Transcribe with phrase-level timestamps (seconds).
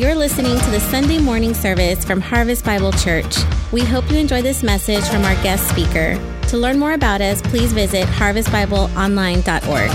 [0.00, 3.36] You're listening to the Sunday morning service from Harvest Bible Church.
[3.70, 6.18] We hope you enjoy this message from our guest speaker.
[6.48, 9.90] To learn more about us, please visit harvestbibleonline.org.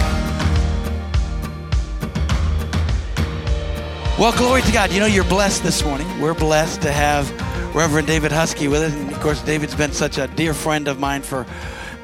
[4.19, 4.91] Well, glory to God.
[4.91, 6.21] You know, you're blessed this morning.
[6.21, 7.27] We're blessed to have
[7.73, 8.93] Reverend David Husky with us.
[8.93, 11.47] And of course, David's been such a dear friend of mine for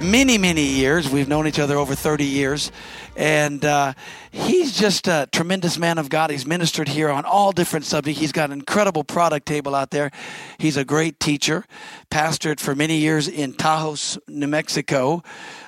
[0.01, 1.09] many, many years.
[1.09, 2.71] We've known each other over 30 years.
[3.15, 3.93] And uh,
[4.31, 6.31] he's just a tremendous man of God.
[6.31, 8.19] He's ministered here on all different subjects.
[8.19, 10.11] He's got an incredible product table out there.
[10.57, 11.65] He's a great teacher,
[12.09, 15.23] pastored for many years in Taos, New Mexico.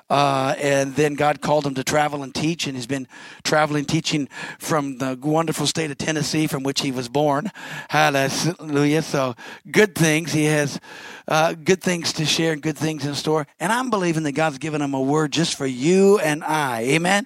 [0.09, 3.07] Uh, and then God called him to travel and teach, and he's been
[3.43, 4.27] traveling, teaching
[4.59, 7.51] from the wonderful state of Tennessee, from which he was born.
[7.89, 9.01] Hallelujah!
[9.01, 9.35] So
[9.71, 10.33] good things.
[10.33, 10.79] He has
[11.27, 13.47] uh, good things to share and good things in store.
[13.59, 16.83] And I'm believing that God's given him a word just for you and I.
[16.83, 17.25] Amen.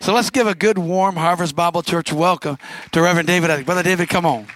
[0.00, 2.58] So let's give a good, warm Harvest Bible Church welcome
[2.92, 3.66] to Reverend David.
[3.66, 4.46] Brother David, come on.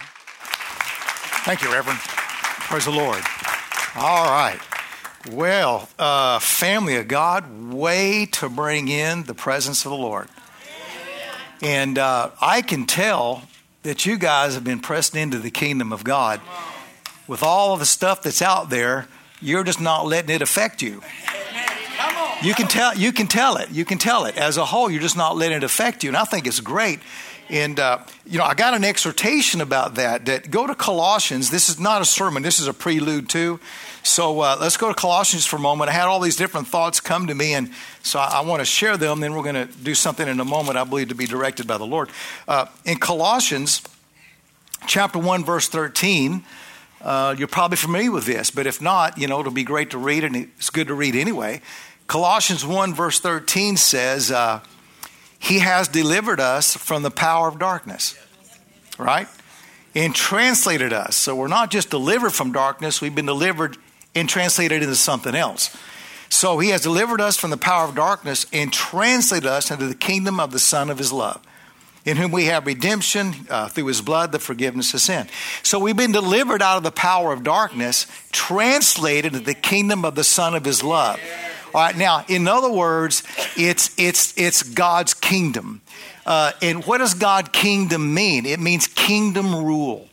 [1.45, 1.99] Thank you, Reverend.
[1.99, 3.21] Praise the Lord.
[3.95, 4.59] All right.
[5.31, 10.27] Well, uh, family of God, way to bring in the presence of the Lord.
[11.61, 13.43] And uh, I can tell
[13.83, 16.41] that you guys have been pressed into the kingdom of God.
[17.25, 19.07] With all of the stuff that's out there,
[19.41, 21.01] you're just not letting it affect you.
[22.41, 22.93] You can tell.
[22.93, 23.69] You can tell it.
[23.71, 24.37] You can tell it.
[24.37, 26.99] As a whole, you're just not letting it affect you, and I think it's great.
[27.49, 30.25] And uh, you know, I got an exhortation about that.
[30.25, 31.49] That go to Colossians.
[31.49, 32.43] This is not a sermon.
[32.43, 33.59] This is a prelude too.
[34.03, 35.89] So uh, let's go to Colossians for a moment.
[35.89, 37.69] I had all these different thoughts come to me, and
[38.01, 39.19] so I, I want to share them.
[39.19, 40.77] Then we're going to do something in a moment.
[40.77, 42.09] I believe to be directed by the Lord.
[42.47, 43.81] Uh, in Colossians,
[44.87, 46.43] chapter one, verse thirteen.
[47.01, 49.97] Uh, you're probably familiar with this, but if not, you know, it'll be great to
[49.97, 51.61] read, and it's good to read anyway.
[52.07, 54.61] Colossians 1, verse 13 says, uh,
[55.43, 58.17] He has delivered us from the power of darkness,
[58.97, 59.27] right?
[59.93, 61.17] And translated us.
[61.17, 63.75] So we're not just delivered from darkness, we've been delivered
[64.15, 65.75] and translated into something else.
[66.29, 69.95] So He has delivered us from the power of darkness and translated us into the
[69.95, 71.45] kingdom of the Son of His love
[72.05, 75.25] in whom we have redemption uh, through his blood, the forgiveness of sin.
[75.61, 80.15] So we've been delivered out of the power of darkness, translated into the kingdom of
[80.15, 81.17] the Son of his love.
[81.73, 83.23] All right, now, in other words,
[83.57, 85.81] it's, it's, it's God's kingdom.
[86.25, 88.45] Uh, and what does God kingdom mean?
[88.45, 90.07] It means kingdom rule.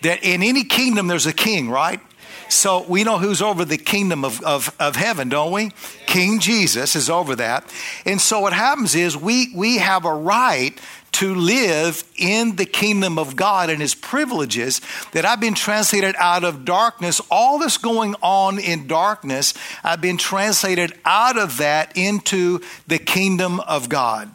[0.00, 2.00] That in any kingdom, there's a king, right?
[2.48, 5.70] So we know who's over the kingdom of, of, of heaven, don't we?
[6.06, 7.70] King Jesus is over that.
[8.04, 10.78] And so what happens is we, we have a right
[11.12, 14.80] to live in the kingdom of God and his privileges,
[15.12, 17.20] that I've been translated out of darkness.
[17.30, 23.60] All that's going on in darkness, I've been translated out of that into the kingdom
[23.60, 24.34] of God.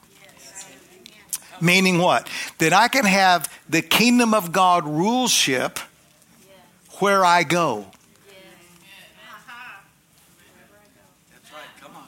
[1.59, 2.29] Meaning what?
[2.59, 5.79] That I can have the kingdom of God ruleship
[6.99, 7.87] where I go.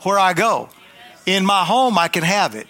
[0.04, 0.70] Where I go.
[1.26, 2.68] In my home, I can have it.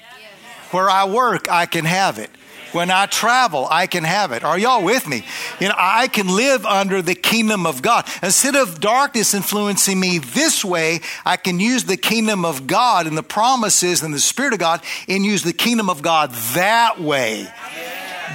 [0.72, 2.30] Where I work, I can have it.
[2.72, 4.44] When I travel, I can have it.
[4.44, 5.26] Are y'all with me?
[5.60, 8.08] You know, I can live under the kingdom of God.
[8.22, 13.18] Instead of darkness influencing me this way, I can use the kingdom of God and
[13.18, 17.48] the promises and the Spirit of God and use the kingdom of God that way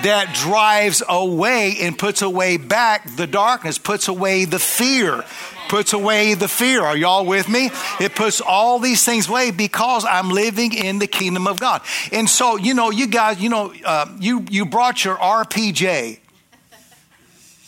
[0.03, 5.25] that drives away and puts away back the darkness, puts away the fear,
[5.69, 6.83] puts away the fear.
[6.83, 7.71] Are y'all with me?
[8.01, 11.83] It puts all these things away because I'm living in the kingdom of God.
[12.13, 16.19] And so, you know, you guys, you know, uh, you you brought your RPJ.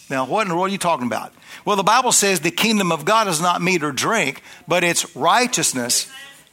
[0.08, 1.32] Now, what in the world are you talking about?
[1.64, 5.16] Well, the Bible says the kingdom of God is not meat or drink, but it's
[5.16, 6.08] righteousness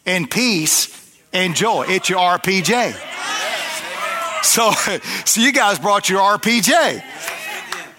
[0.06, 1.86] and peace and joy.
[1.88, 2.94] It's your RPJ.
[4.44, 4.72] So,
[5.26, 7.04] so you guys brought your RPJ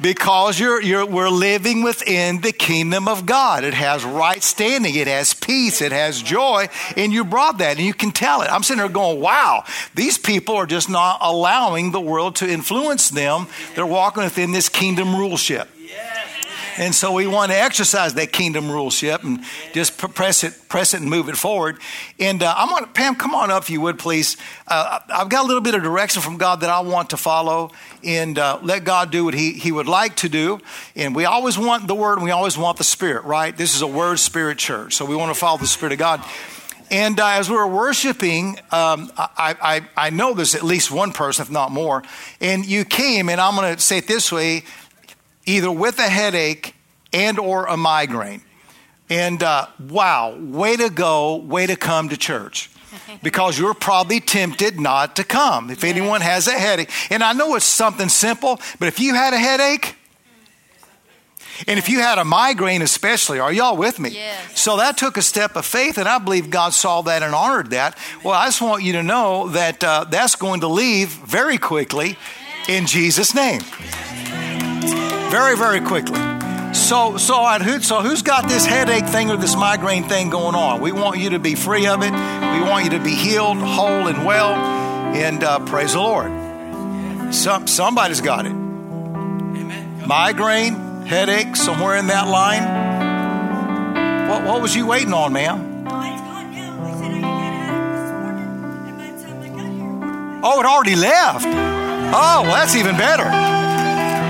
[0.01, 3.65] because you're, you're, we're living within the kingdom of God.
[3.65, 7.87] It has right standing, it has peace, it has joy, and you brought that, and
[7.87, 8.51] you can tell it.
[8.51, 13.11] I'm sitting there going, wow, these people are just not allowing the world to influence
[13.11, 13.47] them.
[13.75, 15.69] They're walking within this kingdom ruleship.
[16.77, 21.01] And so we want to exercise that kingdom ruleship and just press it, press it,
[21.01, 21.79] and move it forward.
[22.19, 23.15] And uh, I'm on Pam.
[23.15, 24.37] Come on up, if you would, please.
[24.67, 27.71] Uh, I've got a little bit of direction from God that I want to follow,
[28.03, 30.61] and uh, let God do what he, he would like to do.
[30.97, 33.57] And we always want the Word, and we always want the Spirit, right?
[33.57, 36.25] This is a Word Spirit church, so we want to follow the Spirit of God.
[36.91, 41.13] And uh, as we were worshiping, um, I, I, I know there's at least one
[41.13, 42.03] person, if not more,
[42.41, 44.65] and you came, and I'm going to say it this way
[45.47, 46.75] either with a headache
[47.13, 48.43] and or a migraine.
[49.11, 52.71] And uh, wow, way to go, way to come to church.
[53.23, 55.71] because you're probably tempted not to come.
[55.71, 59.35] If anyone has a headache, and I know it's something simple, but if you had
[59.35, 59.97] a headache,
[61.67, 64.11] and if you had a migraine, especially, are y'all with me?
[64.11, 64.61] Yes.
[64.61, 67.71] So that took a step of faith, and I believe God saw that and honored
[67.71, 67.97] that.
[68.25, 72.17] Well, I just want you to know that uh, that's going to leave very quickly
[72.69, 73.61] in Jesus' name.
[75.35, 76.21] Very, very quickly.
[76.75, 80.81] So, so, who, so who's got this headache thing or this migraine thing going on?
[80.81, 82.13] We want you to be free of it.
[82.13, 84.55] We want you to be healed, whole, and well.
[84.55, 87.35] And uh, praise the Lord.
[87.35, 88.53] Some, somebody's got it.
[90.07, 94.29] Migraine, headache, somewhere in that line.
[94.29, 95.89] What, what was you waiting on, ma'am?
[100.45, 101.45] Oh, it already left.
[101.45, 103.54] Oh, well, that's even better.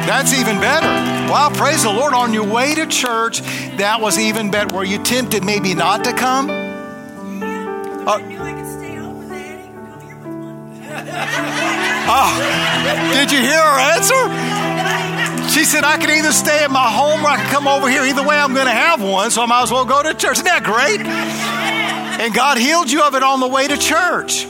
[0.06, 0.86] That's even better.
[1.32, 2.12] Wow, praise the Lord.
[2.12, 3.40] On your way to church,
[3.78, 4.74] that was even better.
[4.74, 6.48] Were you tempted maybe not to come?
[6.48, 10.60] yeah, Uh, I knew I could stay home with a or come here with one.
[12.06, 15.48] Oh, did you hear her answer?
[15.48, 18.02] She said, I can either stay at my home or I can come over here.
[18.04, 20.32] Either way, I'm going to have one, so I might as well go to church.
[20.32, 21.00] Isn't that great?
[21.00, 24.46] And God healed you of it on the way to church.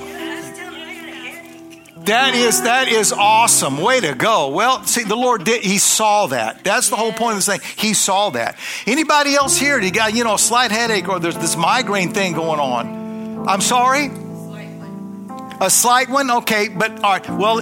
[2.04, 3.78] That is that is awesome.
[3.78, 4.48] Way to go.
[4.48, 5.62] Well, see, the Lord did.
[5.62, 6.62] He saw that.
[6.62, 7.60] That's the whole point of this thing.
[7.76, 8.58] He saw that.
[8.86, 9.80] Anybody else here?
[9.80, 13.48] You got you know a slight headache or there's this migraine thing going on.
[13.48, 14.10] I'm sorry.
[15.60, 16.30] A slight one.
[16.30, 17.30] Okay, but all right.
[17.30, 17.58] Well,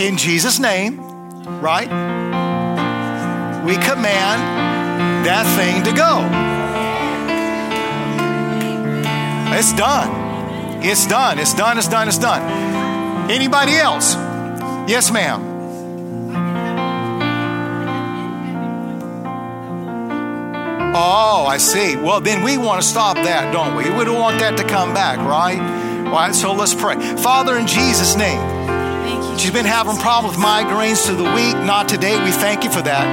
[0.00, 1.00] in Jesus' name,
[1.60, 1.88] right?
[3.64, 6.20] We command that thing to go.
[9.58, 10.84] It's done.
[10.84, 11.38] It's done.
[11.40, 11.78] It's done.
[11.78, 12.08] It's done.
[12.08, 12.73] It's done.
[13.30, 14.14] Anybody else?
[14.86, 15.52] Yes, ma'am.
[20.96, 21.96] Oh, I see.
[21.96, 23.90] Well, then we want to stop that, don't we?
[23.90, 25.58] We don't want that to come back, right?
[26.06, 26.94] All right, so let's pray.
[27.16, 29.38] Father, in Jesus' name, Thank you.
[29.38, 32.22] she's been having problems with migraines to the week, not today.
[32.22, 33.06] We thank you for that.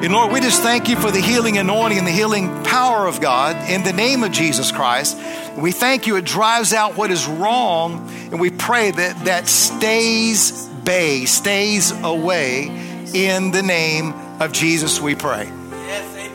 [0.00, 3.20] And Lord, we just thank you for the healing anointing and the healing power of
[3.20, 5.18] God in the name of Jesus Christ.
[5.56, 10.68] We thank you, it drives out what is wrong, and we pray that that stays
[10.84, 12.68] bay, stays away
[13.12, 15.50] in the name of Jesus, we pray.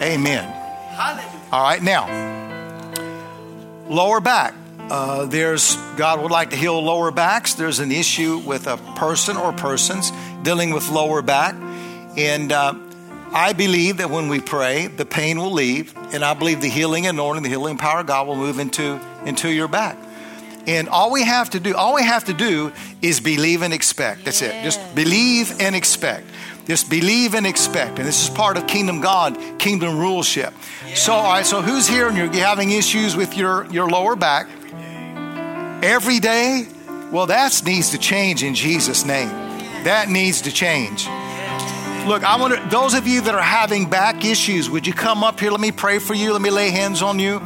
[0.01, 0.45] Amen.
[1.49, 2.09] All right, now,
[3.87, 4.55] lower back.
[4.89, 7.53] Uh, there's God would like to heal lower backs.
[7.53, 10.11] There's an issue with a person or persons
[10.41, 11.55] dealing with lower back,
[12.17, 12.73] and uh,
[13.33, 17.07] I believe that when we pray, the pain will leave, and I believe the healing
[17.07, 19.97] and anointing, the healing power of God will move into into your back.
[20.65, 22.71] And all we have to do, all we have to do
[23.01, 24.25] is believe and expect.
[24.25, 24.63] That's it.
[24.63, 26.25] Just believe and expect.
[26.65, 27.97] Just believe and expect.
[27.97, 30.53] And this is part of kingdom God, kingdom ruleship.
[30.95, 34.47] So, all right, so who's here and you're having issues with your, your lower back?
[35.83, 36.67] Every day?
[37.11, 39.27] Well, that needs to change in Jesus' name.
[39.83, 41.07] That needs to change.
[42.05, 45.39] Look, I want those of you that are having back issues, would you come up
[45.39, 45.51] here?
[45.51, 46.33] Let me pray for you.
[46.33, 47.41] Let me lay hands on you.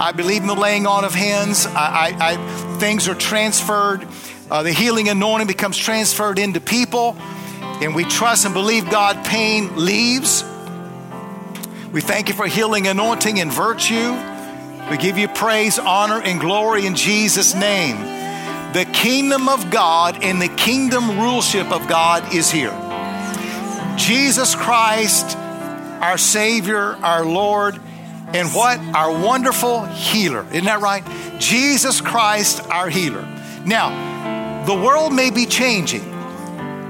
[0.00, 1.66] I believe in the laying on of hands.
[1.66, 4.08] I, I, I things are transferred.
[4.50, 7.18] Uh, the healing anointing becomes transferred into people,
[7.82, 9.26] and we trust and believe God.
[9.26, 10.42] Pain leaves.
[11.92, 14.16] We thank you for healing anointing and virtue.
[14.90, 17.96] We give you praise, honor, and glory in Jesus' name.
[18.72, 22.72] The kingdom of God and the kingdom ruleship of God is here.
[23.96, 27.80] Jesus Christ, our Savior, our Lord,
[28.34, 28.78] and what?
[28.78, 30.46] Our wonderful healer.
[30.50, 31.04] Isn't that right?
[31.38, 33.22] Jesus Christ, our healer.
[33.66, 36.08] Now, the world may be changing.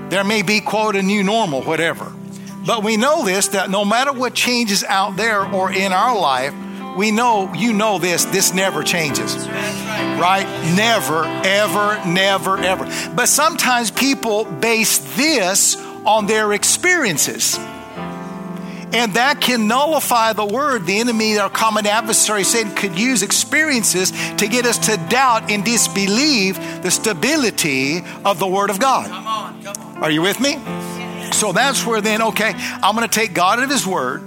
[0.08, 2.12] There may be, quote, a new normal, whatever.
[2.66, 6.54] But we know this that no matter what changes out there or in our life,
[6.96, 9.48] we know, you know this, this never changes.
[9.48, 10.46] Right?
[10.76, 12.84] Never, ever, never, ever.
[13.14, 17.58] But sometimes people base this on their experiences.
[18.94, 20.84] And that can nullify the word.
[20.84, 25.64] The enemy, our common adversary, Satan, could use experiences to get us to doubt and
[25.64, 29.08] disbelieve the stability of the word of God.
[29.08, 30.02] Come on, come on.
[30.02, 30.58] Are you with me?
[31.32, 34.22] So that's where then, okay, I'm going to take God at His word,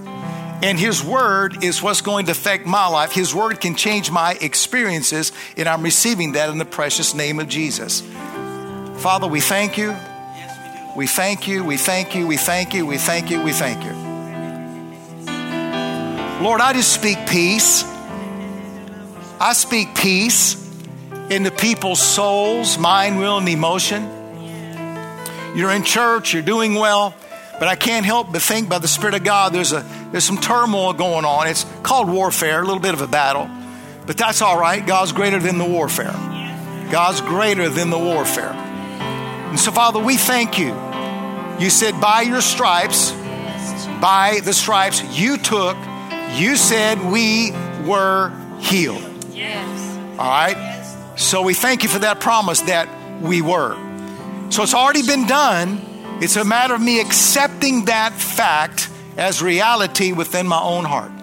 [0.64, 3.12] and His word is what's going to affect my life.
[3.12, 7.48] His word can change my experiences, and I'm receiving that in the precious name of
[7.48, 8.02] Jesus.
[8.98, 9.96] Father, we thank you.
[10.96, 11.64] We thank you.
[11.64, 12.26] We thank you.
[12.26, 12.86] We thank you.
[12.86, 13.42] We thank you.
[13.42, 13.92] We thank you.
[16.42, 17.84] Lord, I just speak peace.
[19.40, 20.56] I speak peace
[21.30, 24.04] into people's souls, mind, will, and emotion.
[25.56, 27.14] You're in church, you're doing well,
[27.60, 30.38] but I can't help but think by the Spirit of God there's a there's some
[30.38, 31.48] turmoil going on.
[31.48, 33.50] It's called warfare, a little bit of a battle.
[34.06, 34.86] But that's all right.
[34.86, 36.14] God's greater than the warfare.
[36.92, 38.65] God's greater than the warfare.
[39.56, 40.76] And so, Father, we thank you.
[41.64, 43.14] You said, by your stripes,
[44.02, 45.78] by the stripes you took,
[46.34, 47.54] you said we
[47.88, 49.02] were healed.
[50.20, 51.14] All right?
[51.16, 52.90] So we thank you for that promise that
[53.22, 53.78] we were.
[54.50, 55.80] So it's already been done.
[56.22, 61.14] It's a matter of me accepting that fact as reality within my own heart.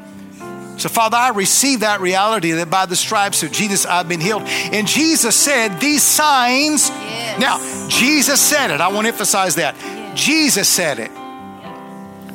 [0.79, 4.43] So, Father, I receive that reality that by the stripes of Jesus I've been healed.
[4.45, 6.91] And Jesus said, These signs.
[7.39, 7.59] Now,
[7.89, 8.81] Jesus said it.
[8.81, 9.75] I want to emphasize that.
[10.15, 11.11] Jesus said it.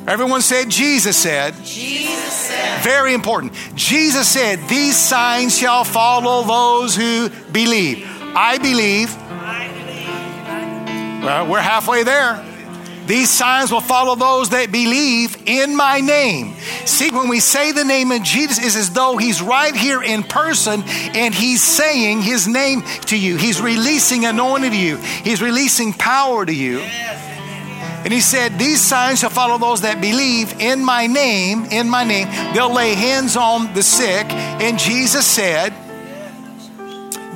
[0.08, 1.54] Everyone said, Jesus said.
[1.64, 2.82] Jesus said.
[2.82, 3.52] Very important.
[3.74, 8.06] Jesus said, These signs shall follow those who believe.
[8.34, 9.14] I believe.
[11.22, 12.42] Well, we're halfway there.
[13.08, 16.54] These signs will follow those that believe in my name.
[16.84, 20.22] See, when we say the name of Jesus, it's as though he's right here in
[20.22, 23.38] person and he's saying his name to you.
[23.38, 26.80] He's releasing anointing to you, he's releasing power to you.
[26.80, 32.04] And he said, These signs shall follow those that believe in my name, in my
[32.04, 32.28] name.
[32.54, 34.26] They'll lay hands on the sick.
[34.30, 35.72] And Jesus said,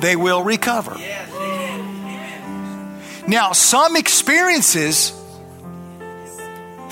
[0.01, 0.95] They will recover.
[3.27, 5.19] Now, some experiences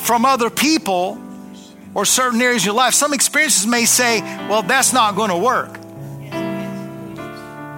[0.01, 1.21] from other people
[1.93, 5.37] or certain areas of your life, some experiences may say, Well, that's not going to
[5.37, 5.77] work.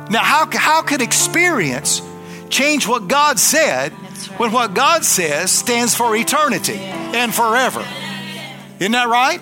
[0.10, 2.02] Now, how, how could experience
[2.50, 3.92] change what God said
[4.38, 7.86] when what God says stands for eternity and forever?
[8.80, 9.42] Isn't that right?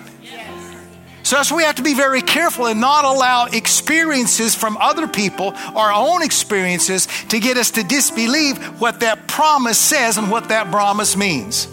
[1.24, 5.06] So that's why we have to be very careful and not allow experiences from other
[5.06, 10.48] people, our own experiences, to get us to disbelieve what that promise says and what
[10.48, 11.68] that promise means.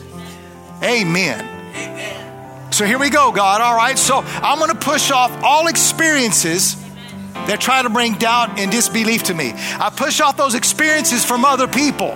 [0.84, 2.72] Amen.
[2.72, 3.62] So here we go, God.
[3.62, 3.98] All right.
[3.98, 6.76] So I'm going to push off all experiences
[7.34, 9.52] that try to bring doubt and disbelief to me.
[9.56, 12.16] I push off those experiences from other people,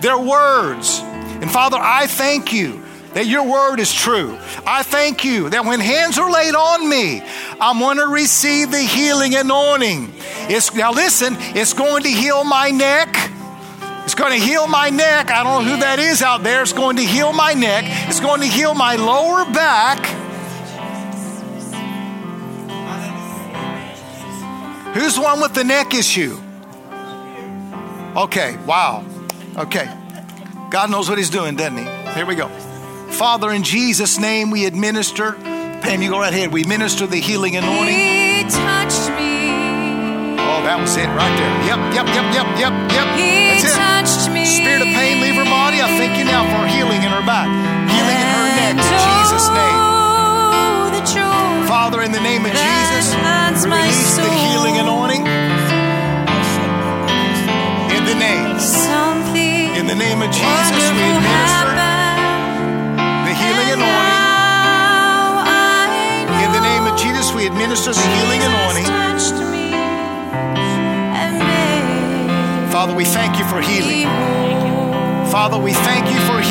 [0.00, 1.00] their words.
[1.00, 2.82] And Father, I thank you
[3.14, 4.38] that your word is true.
[4.66, 7.22] I thank you that when hands are laid on me,
[7.60, 10.12] I'm going to receive the healing anointing.
[10.48, 13.30] It's, now, listen, it's going to heal my neck.
[14.04, 15.30] It's going to heal my neck.
[15.30, 16.62] I don't know who that is out there.
[16.62, 17.84] It's going to heal my neck.
[18.08, 19.98] It's going to heal my lower back.
[24.94, 26.38] Who's the one with the neck issue?
[28.14, 29.04] Okay, wow.
[29.56, 29.86] Okay.
[30.70, 32.12] God knows what He's doing, doesn't He?
[32.12, 32.48] Here we go.
[33.10, 35.32] Father, in Jesus' name, we administer.
[35.32, 36.52] Pam, you go right ahead.
[36.52, 38.50] We minister the healing anointing.
[40.54, 40.62] He touched me.
[40.62, 41.54] Oh, that was it right there.
[41.66, 43.06] Yep, yep, yep, yep, yep, yep.
[43.18, 43.74] He That's it.
[43.74, 44.44] touched me.
[44.46, 45.80] Spirit of pain, leave her body.
[45.82, 47.48] I thank you now for healing in her back,
[47.90, 48.74] healing in her neck.
[48.74, 49.82] In Jesus' name.
[51.66, 53.14] Father, in the name of Jesus,
[53.66, 55.26] release the healing anointing.
[57.96, 58.56] In the name,
[59.74, 61.74] in the name of Jesus, we administer
[75.44, 76.43] Father, we thank you for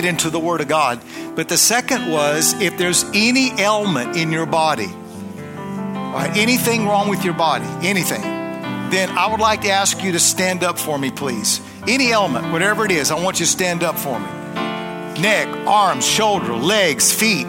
[0.00, 0.98] get into the Word of God.
[1.34, 4.88] But the second was if there's any ailment in your body,
[6.38, 10.64] anything wrong with your body, anything, then I would like to ask you to stand
[10.64, 11.60] up for me, please.
[11.86, 14.26] Any ailment, whatever it is, I want you to stand up for me.
[15.20, 17.46] Neck, arms, shoulder, legs, feet,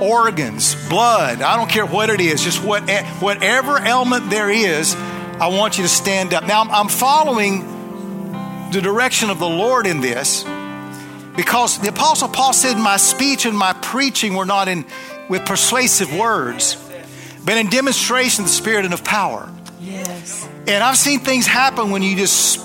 [0.00, 2.82] organs, blood, I don't care what it is, just what,
[3.20, 6.46] whatever ailment there is, I want you to stand up.
[6.46, 10.44] Now, I'm following the direction of the Lord in this
[11.36, 14.84] because the Apostle Paul said, My speech and my preaching were not in
[15.28, 16.76] with persuasive words,
[17.44, 19.50] but in demonstration of the Spirit and of power.
[19.80, 20.48] Yes.
[20.66, 22.60] And I've seen things happen when you just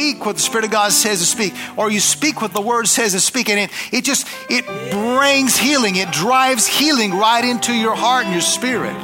[0.00, 2.88] speak what the Spirit of God says to speak, or you speak what the Word
[2.88, 5.96] says to speak, and it, it just it brings healing.
[5.96, 8.96] It drives healing right into your heart and your spirit.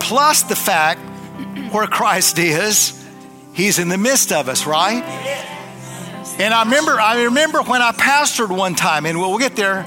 [0.00, 1.00] Plus the fact
[1.72, 2.99] where Christ is,
[3.60, 5.02] He's in the midst of us, right?
[6.40, 9.84] And I remember, I remember when I pastored one time, and we'll get there.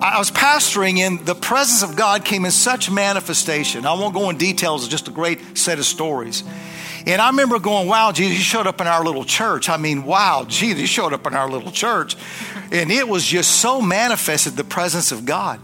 [0.00, 3.84] I was pastoring, and the presence of God came in such manifestation.
[3.84, 6.44] I won't go in details, it's just a great set of stories.
[7.06, 9.68] And I remember going, wow, Jesus, you showed up in our little church.
[9.68, 12.16] I mean, wow, Jesus, you showed up in our little church.
[12.72, 15.60] And it was just so manifested, the presence of God.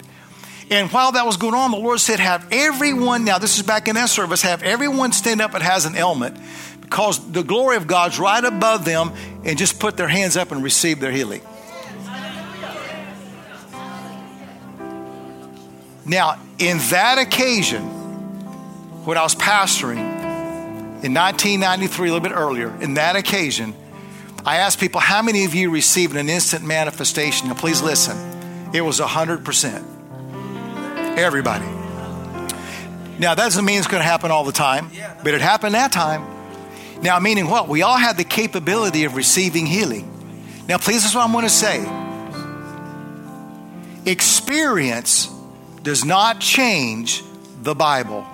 [0.71, 3.89] And while that was going on, the Lord said, have everyone, now this is back
[3.89, 6.37] in that service, have everyone stand up that has an ailment
[6.91, 9.13] because the glory of God's right above them
[9.45, 11.41] and just put their hands up and receive their healing.
[16.05, 17.83] Now, in that occasion,
[19.05, 20.01] when I was pastoring
[21.05, 23.73] in 1993, a little bit earlier, in that occasion,
[24.45, 27.47] I asked people, How many of you received an instant manifestation?
[27.47, 28.17] Now, please listen.
[28.75, 29.85] It was 100%.
[31.17, 31.67] Everybody.
[33.21, 34.91] Now, that doesn't mean it's going to happen all the time,
[35.23, 36.40] but it happened that time.
[37.03, 37.69] Now, meaning what?
[37.69, 40.07] We all have the capability of receiving healing.
[40.69, 41.81] Now, please, this is what I'm going to say.
[44.11, 45.31] Experience
[45.83, 47.23] does not change
[47.63, 48.27] the Bible.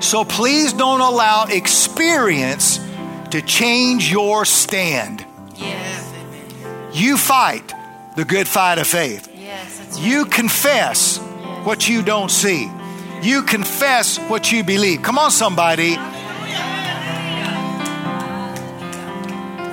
[0.00, 2.78] So please don't allow experience
[3.30, 5.24] to change your stand.
[6.92, 7.72] You fight
[8.16, 9.28] the good fight of faith.
[9.98, 11.18] You confess
[11.64, 12.70] what you don't see.
[13.22, 15.02] You confess what you believe.
[15.02, 15.96] Come on, somebody.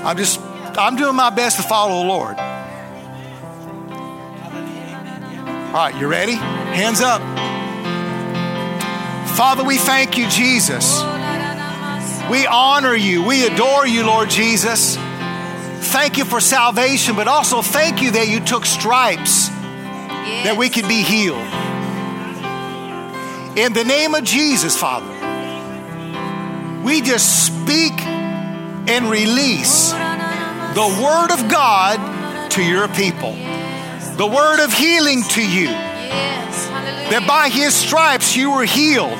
[0.03, 0.39] I'm just,
[0.77, 2.37] I'm doing my best to follow the Lord.
[5.67, 6.33] All right, you ready?
[6.33, 7.21] Hands up.
[9.37, 11.01] Father, we thank you, Jesus.
[12.29, 13.23] We honor you.
[13.23, 14.97] We adore you, Lord Jesus.
[15.93, 20.87] Thank you for salvation, but also thank you that you took stripes that we could
[20.87, 21.37] be healed.
[23.57, 25.07] In the name of Jesus, Father,
[26.83, 27.93] we just speak
[28.87, 33.33] and release the Word of God to your people,
[34.17, 39.17] the Word of healing to you, that by His stripes you were healed.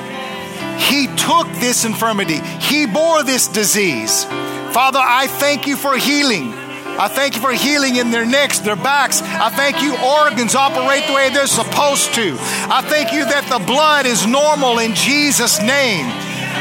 [0.79, 4.25] He took this infirmity, He bore this disease.
[4.73, 6.53] Father, I thank you for healing.
[6.95, 9.21] I thank you for healing in their necks, their backs.
[9.21, 12.37] I thank you organs operate the way they're supposed to.
[12.69, 16.05] I thank you that the blood is normal in Jesus' name.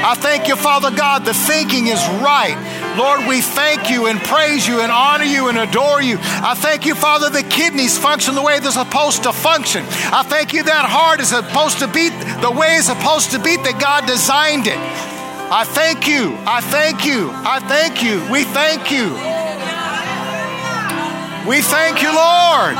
[0.04, 2.56] I thank you, Father God, the thinking is right.
[2.96, 6.18] Lord, we thank you and praise you and honor you and adore you.
[6.20, 9.84] I thank you, Father, the kidneys function the way they're supposed to function.
[10.12, 13.64] I thank you that heart is supposed to beat the way it's supposed to beat
[13.64, 14.76] that God designed it.
[14.76, 16.36] I thank you.
[16.46, 17.30] I thank you.
[17.32, 18.20] I thank you.
[18.30, 19.12] We thank you.
[21.48, 22.76] We thank you, Lord.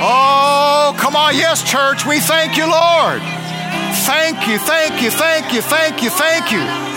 [0.00, 1.34] Oh, come on.
[1.34, 2.06] Yes, church.
[2.06, 3.22] We thank you, Lord.
[4.06, 6.87] Thank you, thank you, thank you, thank you, thank you.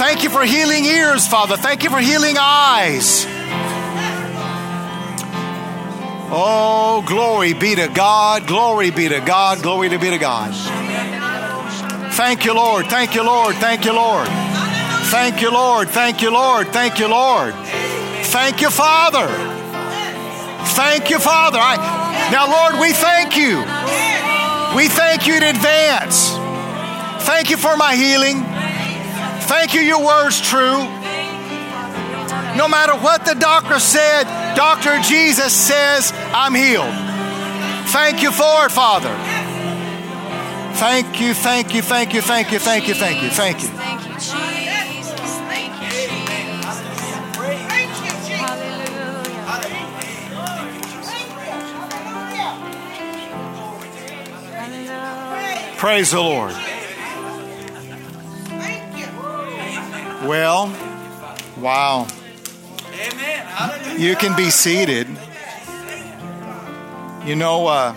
[0.00, 1.58] Thank you for healing ears, Father.
[1.58, 3.26] Thank you for healing eyes.
[6.32, 10.54] Oh, glory be to God, glory be to God, glory to be to God.
[12.14, 12.86] Thank you, Lord.
[12.86, 13.54] Thank you, Lord.
[13.56, 14.26] Thank you, Lord.
[14.28, 15.90] Thank you, Lord.
[15.90, 16.68] Thank you, Lord.
[16.68, 17.54] Thank you, Lord.
[18.32, 19.28] Thank you, Father.
[20.80, 21.58] Thank you, Father.
[21.60, 21.76] I,
[22.32, 23.58] now, Lord, we thank you.
[24.74, 26.30] We thank you in advance.
[27.26, 28.46] Thank you for my healing.
[29.50, 30.86] Thank you, your word's true.
[32.54, 34.22] No matter what the doctor said,
[34.54, 35.00] Dr.
[35.00, 36.94] Jesus says, I'm healed.
[37.90, 39.12] Thank you for it, Father.
[40.78, 43.68] Thank you, thank you, thank you, thank you, thank you, thank you, thank you.
[43.70, 45.40] Thank you, Jesus.
[45.50, 46.78] Thank you, Jesus.
[48.38, 49.50] Hallelujah.
[54.70, 55.74] Hallelujah.
[55.76, 56.54] Praise the Lord.
[60.22, 60.66] Well,
[61.58, 62.06] wow.
[63.96, 65.06] You can be seated.
[67.24, 67.94] You know, uh,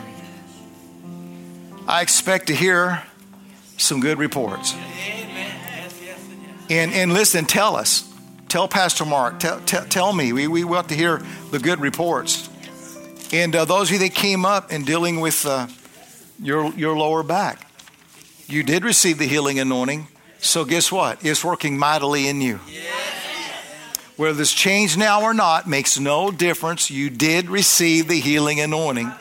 [1.86, 3.04] I expect to hear
[3.78, 4.74] some good reports.
[6.70, 8.10] And, and listen, tell us.
[8.48, 9.40] Tell Pastor Mark.
[9.40, 10.32] Tell, tell, tell me.
[10.32, 12.50] We, we want to hear the good reports.
[13.34, 15.68] And uh, those of you that came up and dealing with uh,
[16.42, 17.68] your, your lower back,
[18.48, 20.08] you did receive the healing anointing.
[20.44, 21.24] So guess what?
[21.24, 22.60] It's working mightily in you.
[24.18, 26.92] Whether it's changed now or not makes no difference.
[26.92, 29.12] You did receive the healing anointing,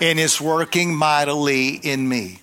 [0.00, 2.40] and it's working mightily in me.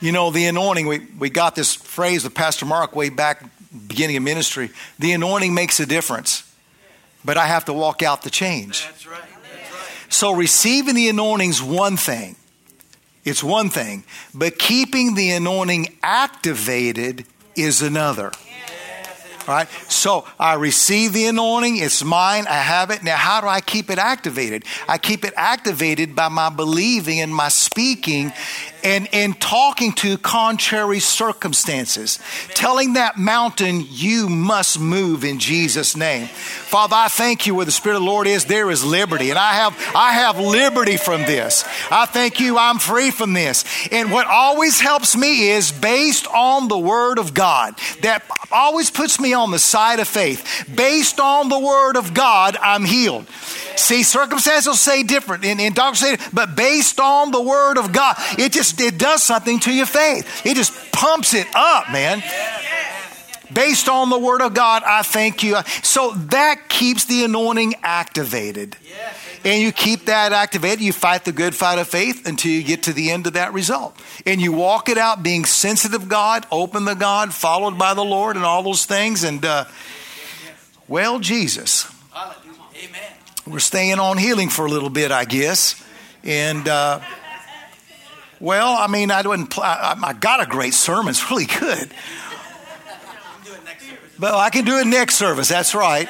[0.00, 3.42] You know, the anointing, we, we got this phrase with Pastor Mark way back
[3.88, 4.70] beginning of ministry.
[4.98, 6.44] The anointing makes a difference,
[7.24, 8.84] but I have to walk out the change.
[8.84, 9.22] That's right.
[9.22, 10.12] That's right.
[10.12, 12.36] So receiving the anointing's one thing.
[13.24, 17.24] It's one thing, but keeping the anointing activated
[17.56, 18.30] is another.
[19.46, 19.68] All right?
[19.88, 23.02] So I receive the anointing, it's mine, I have it.
[23.02, 24.64] Now, how do I keep it activated?
[24.88, 28.32] I keep it activated by my believing and my speaking
[28.84, 32.18] and, and talking to contrary circumstances,
[32.50, 36.26] telling that mountain, you must move in Jesus' name.
[36.26, 39.30] Father, I thank you where the Spirit of the Lord is, there is liberty.
[39.30, 41.64] And I have, I have liberty from this.
[41.90, 43.64] I thank you, I'm free from this.
[43.90, 49.18] And what always helps me is based on the Word of God, that always puts
[49.18, 50.70] me on the side of faith.
[50.74, 53.26] Based on the Word of God, I'm healed.
[53.76, 57.92] See, circumstances will say different, and, and doctors say, but based on the Word of
[57.92, 60.46] God, it just it does something to your faith.
[60.46, 62.22] It just pumps it up, man.
[63.52, 65.56] Based on the Word of God, I thank you.
[65.82, 68.76] So that keeps the anointing activated.
[69.44, 70.80] And you keep that activated.
[70.80, 73.52] You fight the good fight of faith until you get to the end of that
[73.52, 74.00] result.
[74.24, 78.36] And you walk it out being sensitive God, open to God, followed by the Lord,
[78.36, 79.22] and all those things.
[79.22, 79.66] And, uh,
[80.88, 81.86] well, Jesus.
[82.82, 83.13] Amen.
[83.46, 85.82] We're staying on healing for a little bit, I guess.
[86.22, 87.00] And, uh,
[88.40, 91.10] well, I mean, I, didn't I, I got a great sermon.
[91.10, 91.90] It's really good.
[94.18, 95.48] But I can do it next service.
[95.48, 96.08] That's right.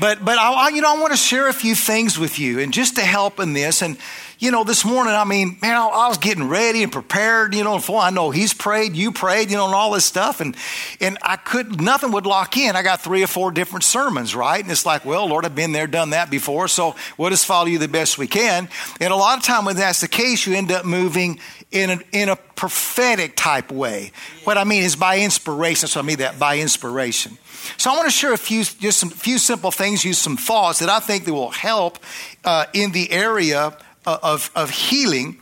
[0.00, 2.60] But but I, I you know I want to share a few things with you
[2.60, 3.98] and just to help in this and
[4.42, 7.78] you know this morning I mean man I, was getting ready and prepared you know
[7.78, 10.40] for I know he's prayed you prayed you know and all this stuff.
[10.40, 10.56] And
[11.00, 12.74] and I could nothing would lock in.
[12.74, 14.60] I got three or four different sermons right?
[14.60, 16.66] And it's like well Lord I've been there done that before.
[16.66, 18.68] So we'll just follow you the best we can.
[19.00, 21.38] And a lot of time when that's the case you end up moving
[21.70, 24.10] in a, in a prophetic type way.
[24.42, 25.86] What I mean is by inspiration.
[25.86, 27.38] So I mean that by inspiration.
[27.76, 30.80] So I want to share a few, just some few simple things, use some thoughts
[30.80, 32.00] that I think that will help
[32.44, 35.38] uh, in the area of, of healing.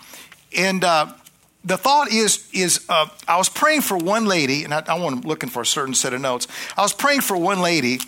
[0.57, 1.13] And uh,
[1.65, 5.25] the thought is, is uh, I was praying for one lady, and I, I want
[5.25, 6.47] looking for a certain set of notes.
[6.77, 8.01] I was praying for one lady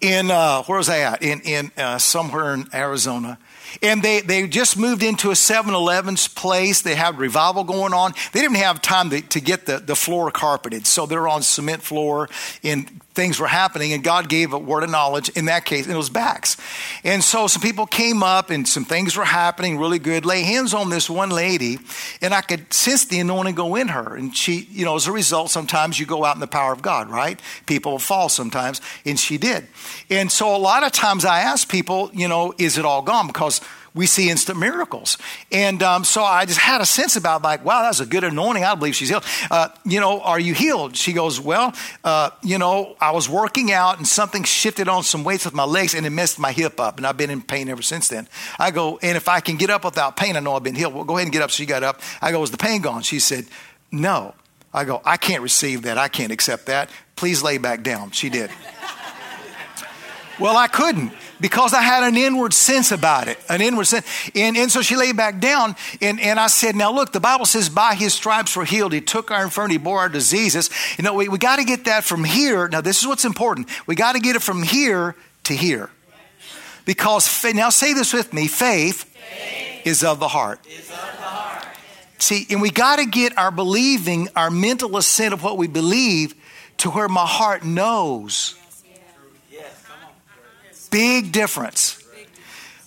[0.00, 1.22] in uh, where was I at?
[1.22, 3.38] In in uh, somewhere in Arizona.
[3.82, 6.82] And they, they just moved into a 7 Eleven's place.
[6.82, 8.14] They had revival going on.
[8.32, 10.86] They didn't have time to, to get the, the floor carpeted.
[10.86, 12.28] So they're on cement floor
[12.62, 13.92] and things were happening.
[13.92, 16.56] And God gave a word of knowledge in that case, and it was backs.
[17.02, 20.24] And so some people came up and some things were happening really good.
[20.24, 21.78] Lay hands on this one lady,
[22.22, 24.14] and I could sense the anointing go in her.
[24.14, 26.82] And she, you know, as a result, sometimes you go out in the power of
[26.82, 27.40] God, right?
[27.66, 29.66] People will fall sometimes, and she did.
[30.10, 33.26] And so a lot of times I ask people, you know, is it all gone?
[33.26, 33.60] Because
[33.96, 35.16] we see instant miracles.
[35.50, 38.62] And um, so I just had a sense about like, wow, that's a good anointing.
[38.62, 39.24] I believe she's healed.
[39.50, 40.96] Uh, you know, are you healed?
[40.96, 45.24] She goes, well, uh, you know, I was working out and something shifted on some
[45.24, 46.98] weights with my legs and it messed my hip up.
[46.98, 48.28] And I've been in pain ever since then.
[48.58, 50.94] I go, and if I can get up without pain, I know I've been healed.
[50.94, 51.48] Well, go ahead and get up.
[51.48, 52.02] She got up.
[52.20, 53.00] I go, is the pain gone?
[53.00, 53.46] She said,
[53.90, 54.34] no.
[54.74, 55.96] I go, I can't receive that.
[55.96, 56.90] I can't accept that.
[57.16, 58.10] Please lay back down.
[58.10, 58.50] She did.
[60.38, 64.06] Well, I couldn't because I had an inward sense about it, an inward sense.
[64.34, 67.46] And, and so she lay back down, and, and I said, Now look, the Bible
[67.46, 68.92] says, by his stripes we're healed.
[68.92, 70.70] He took our infirmity, bore our diseases.
[70.98, 72.68] You know, we, we got to get that from here.
[72.68, 73.68] Now, this is what's important.
[73.86, 75.90] We got to get it from here to here.
[76.84, 80.60] Because, now say this with me faith, faith is of the heart.
[80.66, 81.66] Is of the heart.
[82.18, 86.34] See, and we got to get our believing, our mental assent of what we believe,
[86.78, 88.54] to where my heart knows.
[90.96, 92.02] Big difference.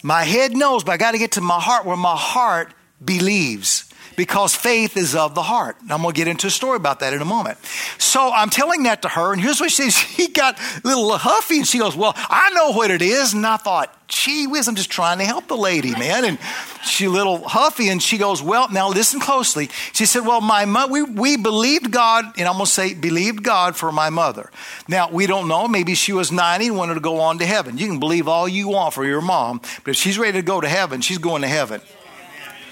[0.01, 2.73] My head knows, but I got to get to my heart where my heart
[3.05, 3.88] believes.
[4.19, 5.77] Because faith is of the heart.
[5.79, 7.57] And I'm going to get into a story about that in a moment.
[7.99, 9.95] So I'm telling that to her, and here's what she says.
[10.19, 13.33] She got a little huffy, and she goes, Well, I know what it is.
[13.33, 16.25] And I thought, Gee whiz, I'm just trying to help the lady, man.
[16.25, 16.37] And
[16.83, 19.69] she a little huffy, and she goes, Well, now listen closely.
[19.93, 23.41] She said, Well, my mo- we, we believed God, and I'm going to say, believed
[23.41, 24.51] God for my mother.
[24.89, 25.69] Now, we don't know.
[25.69, 27.77] Maybe she was 90 and wanted to go on to heaven.
[27.77, 30.59] You can believe all you want for your mom, but if she's ready to go
[30.59, 31.79] to heaven, she's going to heaven.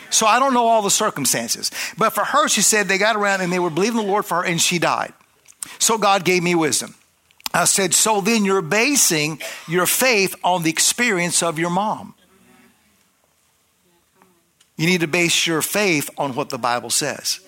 [0.10, 1.72] So I don't know all the circumstances.
[1.98, 4.38] But for her, she said they got around and they were believing the Lord for
[4.38, 5.13] her, and she died.
[5.80, 6.96] So God gave me wisdom.
[7.54, 12.13] I said, So then you're basing your faith on the experience of your mom.
[14.78, 17.39] You need to base your faith on what the Bible says.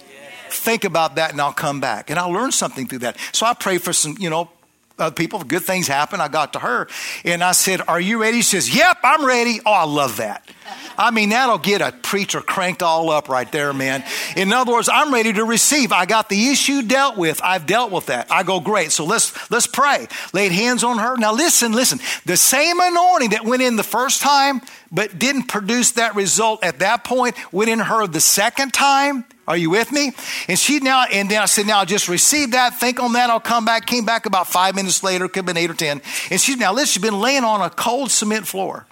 [0.50, 2.10] Think about that and I'll come back.
[2.10, 3.17] And I'll learn something through that.
[3.32, 4.50] So I pray for some, you know,
[4.98, 6.19] other people, good things happen.
[6.19, 6.88] I got to her
[7.24, 8.38] and I said, Are you ready?
[8.38, 9.62] She says, Yep, I'm ready.
[9.65, 10.50] Oh, I love that.
[10.99, 14.03] I mean, that'll get a preacher cranked all up right there, man.
[14.35, 15.93] In other words, I'm ready to receive.
[15.93, 17.39] I got the issue dealt with.
[17.41, 18.29] I've dealt with that.
[18.29, 18.91] I go, great.
[18.91, 20.07] So let's let's pray.
[20.33, 21.15] Laid hands on her.
[21.15, 21.99] Now listen, listen.
[22.25, 26.79] The same anointing that went in the first time, but didn't produce that result at
[26.79, 29.23] that point, went in her the second time.
[29.47, 30.12] Are you with me?
[30.47, 33.39] And she now, and then I said, now just receive that, think on that, I'll
[33.39, 33.88] come back.
[33.88, 36.01] Came back about five minutes later, could have been eight or ten.
[36.29, 38.85] And she's now, listen, she's been laying on a cold cement floor.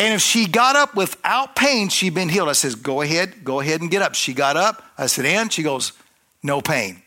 [0.00, 2.48] And if she got up without pain, she'd been healed.
[2.48, 4.14] I says, go ahead, go ahead and get up.
[4.14, 4.82] She got up.
[4.96, 5.92] I said, and she goes,
[6.42, 7.02] no pain.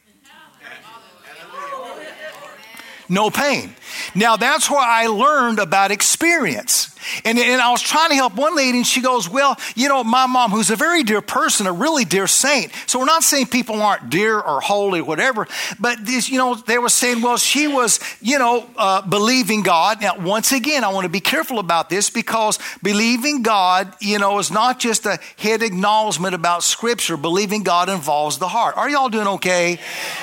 [3.10, 3.76] No pain.
[4.16, 6.94] Now that's where I learned about experience.
[7.26, 10.04] And, and I was trying to help one lady, and she goes, Well, you know,
[10.04, 12.72] my mom, who's a very dear person, a really dear saint.
[12.88, 15.48] So we're not saying people aren't dear or holy, or whatever,
[15.80, 20.02] but this, you know, they were saying, Well, she was, you know, uh, believing God.
[20.02, 24.40] Now, once again, I want to be careful about this because believing God, you know,
[24.40, 27.18] is not just a head acknowledgement about Scripture.
[27.18, 28.78] Believing God involves the heart.
[28.78, 29.80] Are y'all doing okay?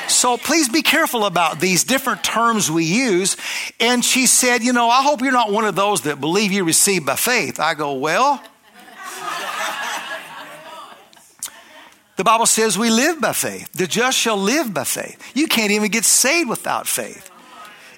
[0.09, 3.37] So please be careful about these different terms we use.
[3.79, 6.65] And she said, You know, I hope you're not one of those that believe you
[6.65, 7.61] receive by faith.
[7.61, 8.43] I go, Well,
[12.17, 13.73] the Bible says we live by faith.
[13.73, 15.33] The just shall live by faith.
[15.35, 17.31] You can't even get saved without faith.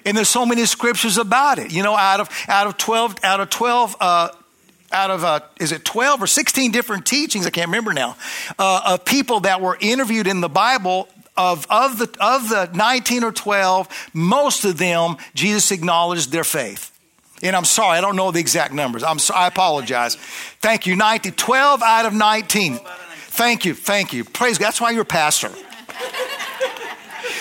[0.05, 1.73] And there's so many scriptures about it.
[1.73, 4.29] You know, out of out of 12, out of 12, uh,
[4.93, 8.15] out of uh, is it 12 or 16 different teachings i can't remember now
[8.59, 13.23] uh, of people that were interviewed in the bible of, of, the, of the 19
[13.23, 16.91] or 12 most of them jesus acknowledged their faith.
[17.41, 19.03] And i'm sorry i don't know the exact numbers.
[19.03, 20.15] I'm so, i apologize.
[20.61, 20.95] Thank you.
[20.95, 22.79] 19 12 out of 19
[23.27, 24.23] thank you thank you.
[24.23, 24.67] Praise god.
[24.67, 25.51] That's why you're a pastor.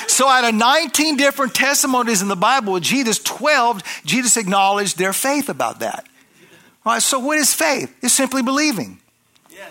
[0.06, 5.12] So out of 19 different testimonies in the bible with jesus 12 jesus acknowledged their
[5.12, 6.06] faith about that.
[6.84, 7.94] All right, so what is faith?
[8.02, 8.98] It's simply believing.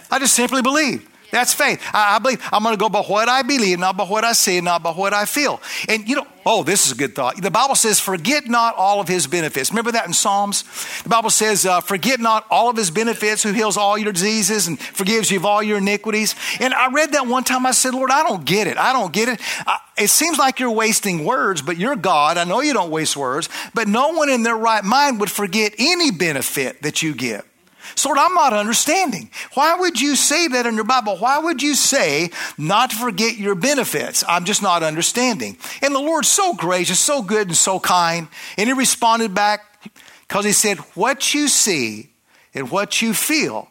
[0.10, 1.08] I just simply believe.
[1.32, 1.82] That's faith.
[1.94, 4.34] I, I believe I'm going to go by what I believe, not by what I
[4.34, 5.62] see, not by what I feel.
[5.88, 7.42] And you know, oh, this is a good thought.
[7.42, 10.64] The Bible says, "Forget not all of His benefits." Remember that in Psalms.
[11.04, 14.68] The Bible says, uh, "Forget not all of His benefits, who heals all your diseases
[14.68, 17.66] and forgives you of all your iniquities." And I read that one time.
[17.66, 18.78] I said, "Lord, I don't get it.
[18.78, 19.40] I don't get it.
[19.66, 22.38] I, it seems like you're wasting words, but you're God.
[22.38, 25.74] I know you don't waste words, but no one in their right mind would forget
[25.78, 27.46] any benefit that you give."
[27.96, 29.30] So, Lord, I'm not understanding.
[29.54, 31.18] Why would you say that in your Bible?
[31.18, 34.24] Why would you say not to forget your benefits?
[34.28, 35.58] I'm just not understanding.
[35.82, 38.28] And the Lord's so gracious, so good, and so kind.
[38.58, 39.90] And He responded back
[40.28, 42.10] because He said, What you see
[42.54, 43.70] and what you feel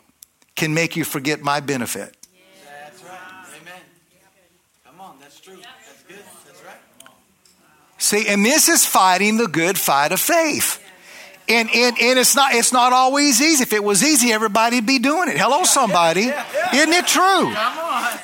[0.57, 2.17] can make you forget my benefit.
[2.65, 3.19] That's right.
[3.63, 3.81] Amen.
[4.85, 5.57] Come on, that's true.
[5.57, 6.25] That's good.
[6.47, 6.77] That's right.
[7.99, 10.80] See, and this is fighting the good fight of faith.
[11.51, 13.65] And, and, and it's not it's not always easy.
[13.65, 15.37] If it was easy, everybody'd be doing it.
[15.37, 16.23] Hello, somebody.
[16.75, 17.53] Isn't it true?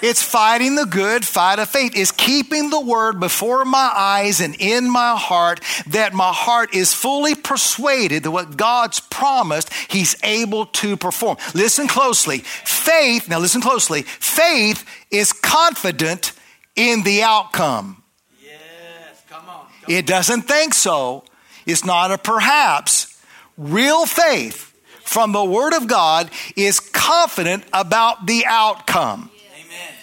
[0.00, 1.96] It's fighting the good fight of faith.
[1.96, 6.94] It's keeping the word before my eyes and in my heart that my heart is
[6.94, 11.36] fully persuaded that what God's promised, He's able to perform.
[11.52, 12.38] Listen closely.
[12.38, 14.02] Faith, now listen closely.
[14.02, 16.32] Faith is confident
[16.76, 18.04] in the outcome.
[18.40, 19.24] Yes.
[19.28, 19.66] Come on.
[19.88, 21.24] It doesn't think so.
[21.66, 23.15] It's not a perhaps.
[23.58, 29.30] Real faith from the Word of God is confident about the outcome.
[29.54, 29.94] Amen.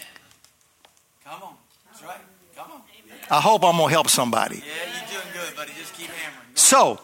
[1.26, 1.54] Come on.
[1.92, 2.18] That's right.
[2.56, 2.82] Come on.
[3.30, 4.58] I hope I'm going to help somebody.
[4.58, 4.64] Yeah,
[5.12, 5.72] you're doing good, buddy.
[5.78, 6.48] Just keep hammering.
[6.56, 7.00] So,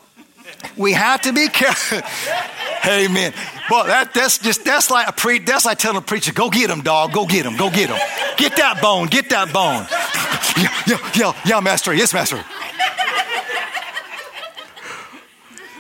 [0.78, 2.02] we have to be careful.
[2.90, 3.34] Amen.
[3.70, 6.70] Well, that, that's just that's like a pre, that's like telling a preacher, "Go get
[6.70, 7.12] him, dog.
[7.12, 7.58] Go get him.
[7.58, 7.98] Go get him.
[8.38, 9.08] Get that bone.
[9.08, 9.86] Get that bone."
[10.58, 11.94] yeah, yeah, yeah, yeah, master.
[11.94, 12.44] Yes, master.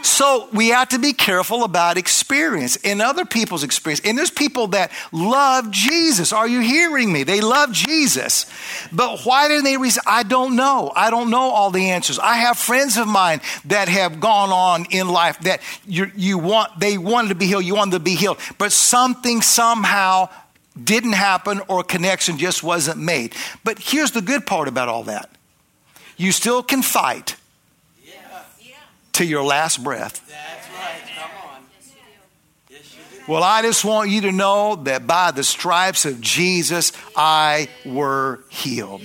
[0.01, 4.01] So we have to be careful about experience and other people's experience.
[4.05, 6.31] And there's people that love Jesus.
[6.33, 7.23] Are you hearing me?
[7.23, 8.45] They love Jesus.
[8.91, 9.77] But why didn't they?
[10.05, 10.91] I don't know.
[10.95, 12.19] I don't know all the answers.
[12.19, 16.79] I have friends of mine that have gone on in life that you, you want,
[16.79, 17.65] they wanted to be healed.
[17.65, 18.39] You wanted to be healed.
[18.57, 20.29] But something somehow
[20.81, 23.35] didn't happen or a connection just wasn't made.
[23.63, 25.29] But here's the good part about all that.
[26.17, 27.35] You still can fight
[29.19, 30.25] to your last breath.
[30.29, 31.01] That's right.
[31.17, 31.61] Come on.
[32.69, 33.31] Yes, you do.
[33.31, 38.39] Well, I just want you to know that by the stripes of Jesus, I were
[38.49, 39.01] healed.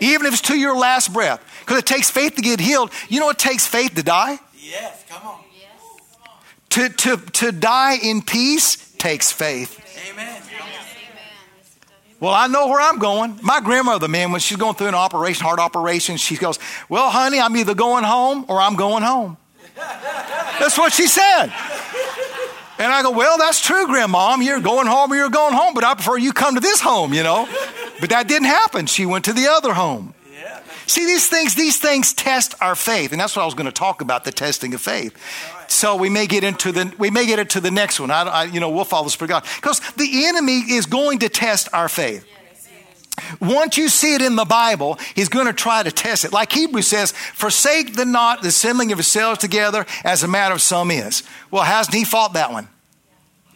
[0.00, 2.92] Even if it's to your last breath, because it takes faith to get healed.
[3.08, 4.38] You know it takes faith to die?
[4.56, 5.40] Yes, come on.
[6.70, 9.80] To, to, to die in peace takes faith.
[10.10, 10.33] Amen.
[12.24, 13.38] Well, I know where I'm going.
[13.42, 16.58] My grandmother, man, when she's going through an operation, heart operation, she goes,
[16.88, 19.36] Well, honey, I'm either going home or I'm going home.
[19.76, 21.52] That's what she said.
[22.78, 24.36] And I go, Well, that's true, Grandma.
[24.36, 27.12] You're going home or you're going home, but I prefer you come to this home,
[27.12, 27.46] you know.
[28.00, 28.86] But that didn't happen.
[28.86, 30.14] She went to the other home.
[30.32, 30.62] Yeah.
[30.86, 33.72] See, these things, these things test our faith, and that's what I was going to
[33.72, 35.14] talk about—the testing of faith.
[35.68, 38.10] So we may get into the we may get into the next one.
[38.10, 41.20] I, I you know, we'll follow the Spirit of God because the enemy is going
[41.20, 42.26] to test our faith.
[43.40, 46.32] Once you see it in the Bible, he's going to try to test it.
[46.32, 50.60] Like Hebrews says, forsake the not the assembling of yourselves together as a matter of
[50.60, 51.22] some is.
[51.50, 52.68] Well, hasn't he fought that one?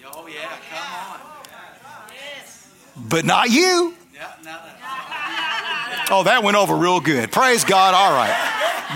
[0.04, 0.48] Oh, yeah.
[0.70, 2.12] Come on.
[2.14, 2.72] Yes.
[2.96, 3.94] But not you.
[4.14, 4.58] Yeah, no, no.
[6.10, 7.30] Oh, that went over real good.
[7.30, 7.94] Praise God.
[7.94, 8.32] All right.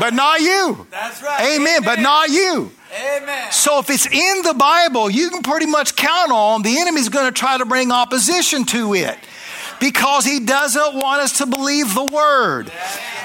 [0.01, 0.87] But not you.
[0.91, 1.57] That's right.
[1.57, 1.83] Amen.
[1.85, 2.71] But not you.
[2.93, 3.51] Amen.
[3.53, 7.27] So if it's in the Bible, you can pretty much count on the enemy's going
[7.27, 9.17] to try to bring opposition to it
[9.81, 12.71] because he doesn't want us to believe the word.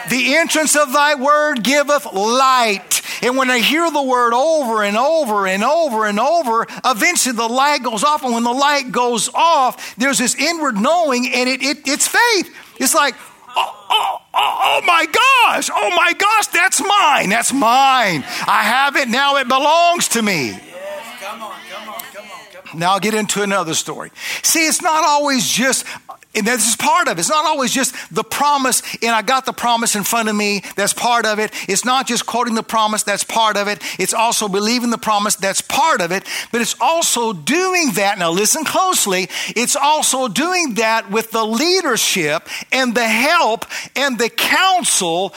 [0.09, 3.01] The entrance of thy word giveth light.
[3.21, 7.47] And when I hear the word over and over and over and over, eventually the
[7.47, 8.23] light goes off.
[8.23, 12.55] And when the light goes off, there's this inward knowing and it, it, it's faith.
[12.79, 13.15] It's like,
[13.49, 18.23] oh, oh, oh, oh my gosh, oh my gosh, that's mine, that's mine.
[18.47, 20.49] I have it, now it belongs to me.
[20.49, 20.61] Yes,
[21.19, 22.79] come on, come on, come on, come on.
[22.79, 24.11] Now I'll get into another story.
[24.43, 25.85] See, it's not always just,
[26.37, 27.19] and this is part of it.
[27.19, 30.61] It's not always just the promise, and I got the promise in front of me.
[30.75, 31.51] That's part of it.
[31.67, 33.03] It's not just quoting the promise.
[33.03, 33.81] That's part of it.
[33.99, 35.35] It's also believing the promise.
[35.35, 36.23] That's part of it.
[36.51, 38.19] But it's also doing that.
[38.19, 39.29] Now listen closely.
[39.47, 45.33] It's also doing that with the leadership and the help and the counsel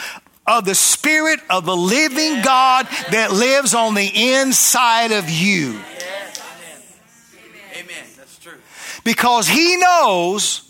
[0.47, 5.81] of the Spirit of the living God that lives on the inside of you.
[7.75, 8.05] Amen.
[8.17, 8.59] That's true.
[9.05, 10.70] because he knows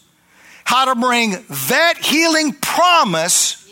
[0.71, 3.69] how to bring that healing promise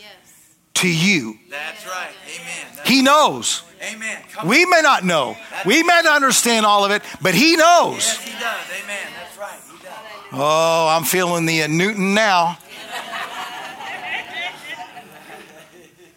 [0.73, 1.39] to you.
[1.49, 2.11] That's right.
[2.35, 2.67] Amen.
[2.75, 3.63] That's, He knows.
[3.81, 4.21] amen.
[4.45, 5.37] We may not know.
[5.65, 8.05] We may not understand all of it, but he knows.
[8.05, 8.43] Yes, he does.
[8.83, 9.07] Amen.
[9.17, 9.59] That's right.
[9.71, 9.93] He does.
[10.33, 12.57] Oh, I'm feeling the uh, Newton now.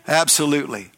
[0.09, 0.91] Absolutely.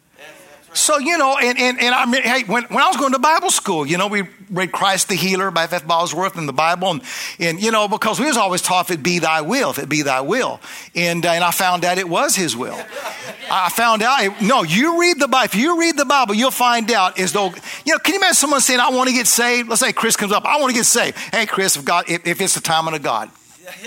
[0.75, 3.19] So, you know, and, and, and I mean, hey, when, when I was going to
[3.19, 5.87] Bible school, you know, we read Christ the Healer by F.F.
[5.87, 6.91] Bosworth in the Bible.
[6.91, 7.01] And,
[7.39, 9.87] and, you know, because we was always taught if it be thy will, if it
[9.87, 10.59] be thy will.
[10.93, 12.77] And, uh, and I found out it was his will.
[13.49, 15.45] I found out, it- no, you read the Bible.
[15.45, 17.53] If you read the Bible, you'll find out as though,
[17.85, 19.69] you know, can you imagine someone saying, I want to get saved?
[19.69, 21.17] Let's say Chris comes up, I want to get saved.
[21.33, 23.29] Hey, Chris, if, God, if, if it's the timing of God,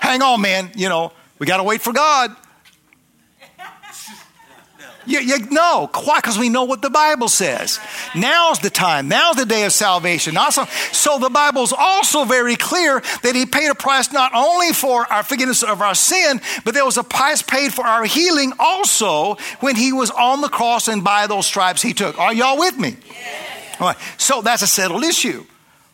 [0.00, 0.70] hang on, man.
[0.74, 2.34] You know, we got to wait for God.
[5.06, 6.18] You, you, no, why?
[6.18, 7.80] Because we know what the Bible says.
[8.14, 9.08] Now's the time.
[9.08, 10.36] Now's the day of salvation.
[10.36, 15.10] Also, so the Bible's also very clear that He paid a price not only for
[15.10, 19.36] our forgiveness of our sin, but there was a price paid for our healing also
[19.60, 22.18] when He was on the cross and by those stripes He took.
[22.18, 22.96] Are y'all with me?
[23.80, 23.96] All right.
[24.18, 25.44] So that's a settled issue.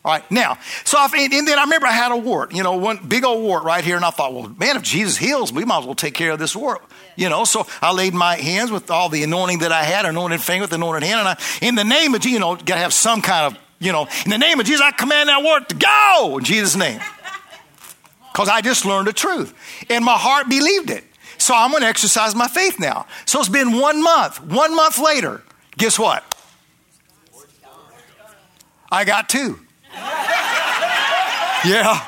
[0.07, 2.77] All right, now, so and, and then I remember I had a wart, you know,
[2.77, 5.65] one big old wart right here, and I thought, well, man, if Jesus heals, we
[5.65, 6.81] might as well take care of this wart,
[7.17, 7.43] you know.
[7.43, 10.71] So I laid my hands with all the anointing that I had, anointed finger with
[10.71, 13.21] anointed hand, and I, in the name of, Jesus, you know, got to have some
[13.21, 16.37] kind of, you know, in the name of Jesus, I command that wart to go
[16.37, 17.01] in Jesus' name,
[18.31, 19.53] because I just learned the truth,
[19.89, 21.03] and my heart believed it.
[21.37, 23.07] So I'm going to exercise my faith now.
[23.25, 24.41] So it's been one month.
[24.41, 25.43] One month later,
[25.77, 26.23] guess what?
[28.89, 29.59] I got two.
[31.65, 31.99] Yeah.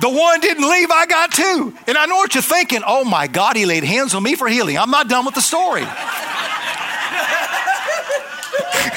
[0.00, 1.74] The one didn't leave, I got two.
[1.86, 2.82] And I know what you're thinking.
[2.86, 4.78] Oh my God, he laid hands on me for healing.
[4.78, 5.82] I'm not done with the story.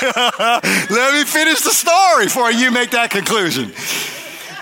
[0.04, 3.74] Let me finish the story before you make that conclusion.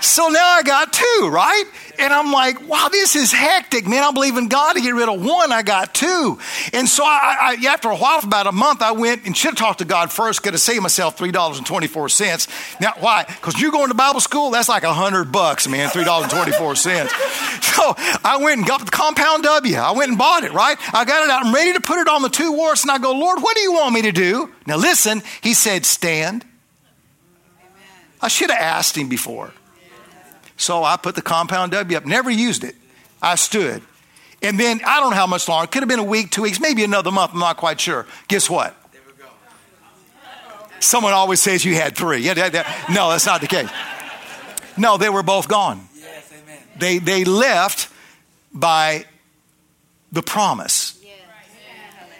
[0.02, 1.64] So now I got two, right?
[1.96, 4.02] And I'm like, wow, this is hectic, man.
[4.02, 5.52] I believe in God to get rid of one.
[5.52, 6.40] I got two.
[6.72, 9.58] And so I, I after a while, about a month, I went and should have
[9.58, 12.80] talked to God first, could have saved myself $3.24.
[12.80, 13.24] Now, why?
[13.26, 16.76] Because you're going to Bible school, that's like a hundred bucks, man, $3.24.
[17.62, 17.94] so
[18.24, 19.76] I went and got the compound W.
[19.76, 20.76] I went and bought it, right?
[20.92, 21.46] I got it out.
[21.46, 22.82] I'm ready to put it on the two warts.
[22.82, 24.52] And I go, Lord, what do you want me to do?
[24.66, 26.44] Now listen, he said, stand.
[28.20, 29.52] I should have asked him before.
[30.56, 32.76] So I put the compound W up, never used it.
[33.20, 33.82] I stood.
[34.42, 35.64] And then I don't know how much longer.
[35.64, 37.32] It could have been a week, two weeks, maybe another month.
[37.32, 38.06] I'm not quite sure.
[38.28, 38.76] Guess what?
[40.80, 42.18] Someone always says you had three.
[42.18, 42.34] Yeah,
[42.92, 43.70] no, that's not the case.
[44.76, 45.88] No, they were both gone.
[45.94, 46.58] Yes, amen.
[46.76, 47.88] They, they left
[48.52, 49.04] by
[50.10, 50.98] the promise.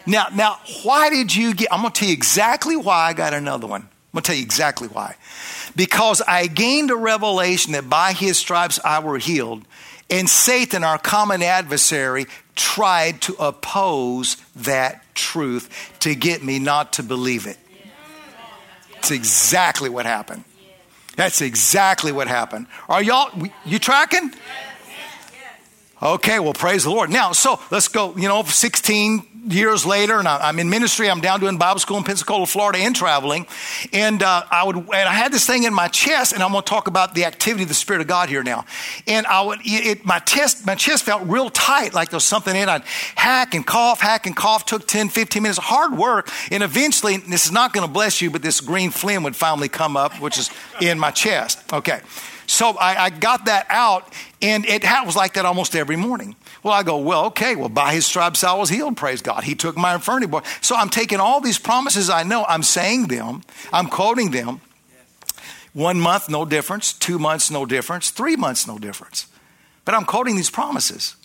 [0.05, 1.71] Now, now, why did you get?
[1.71, 3.81] I'm going to tell you exactly why I got another one.
[3.81, 5.15] I'm going to tell you exactly why.
[5.75, 9.63] Because I gained a revelation that by his stripes I were healed,
[10.09, 17.03] and Satan, our common adversary, tried to oppose that truth to get me not to
[17.03, 17.57] believe it.
[18.97, 20.43] It's exactly what happened.
[21.15, 22.67] That's exactly what happened.
[22.87, 23.29] Are y'all,
[23.65, 24.33] you tracking?
[26.03, 27.09] Okay, well, praise the Lord.
[27.09, 31.09] Now, so let's go, you know, 16 years later, and I'm in ministry.
[31.09, 33.47] I'm down doing Bible school in Pensacola, Florida, and traveling.
[33.93, 36.61] And uh, I would, and I had this thing in my chest, and I'm going
[36.61, 38.65] to talk about the activity of the Spirit of God here now.
[39.07, 42.25] And I would, it, it- my chest, my chest felt real tight, like there was
[42.25, 42.67] something in it.
[42.69, 42.83] I'd
[43.15, 44.65] hack and cough, hack and cough.
[44.65, 46.29] Took 10, 15 minutes, hard work.
[46.51, 49.37] And eventually, and this is not going to bless you, but this green phlegm would
[49.37, 50.49] finally come up, which is
[50.81, 51.71] in my chest.
[51.71, 52.01] Okay.
[52.53, 56.35] So I, I got that out, and it was like that almost every morning.
[56.61, 59.43] Well, I go, well, okay, well, by his stripes I was healed, praise God.
[59.43, 60.27] He took my infirmity.
[60.27, 60.41] Boy.
[60.61, 63.41] So I'm taking all these promises I know, I'm saying them,
[63.71, 64.61] I'm quoting them.
[65.73, 66.93] One month, no difference.
[66.93, 68.11] Two months, no difference.
[68.11, 69.25] Three months, no difference.
[69.85, 71.15] But I'm quoting these promises.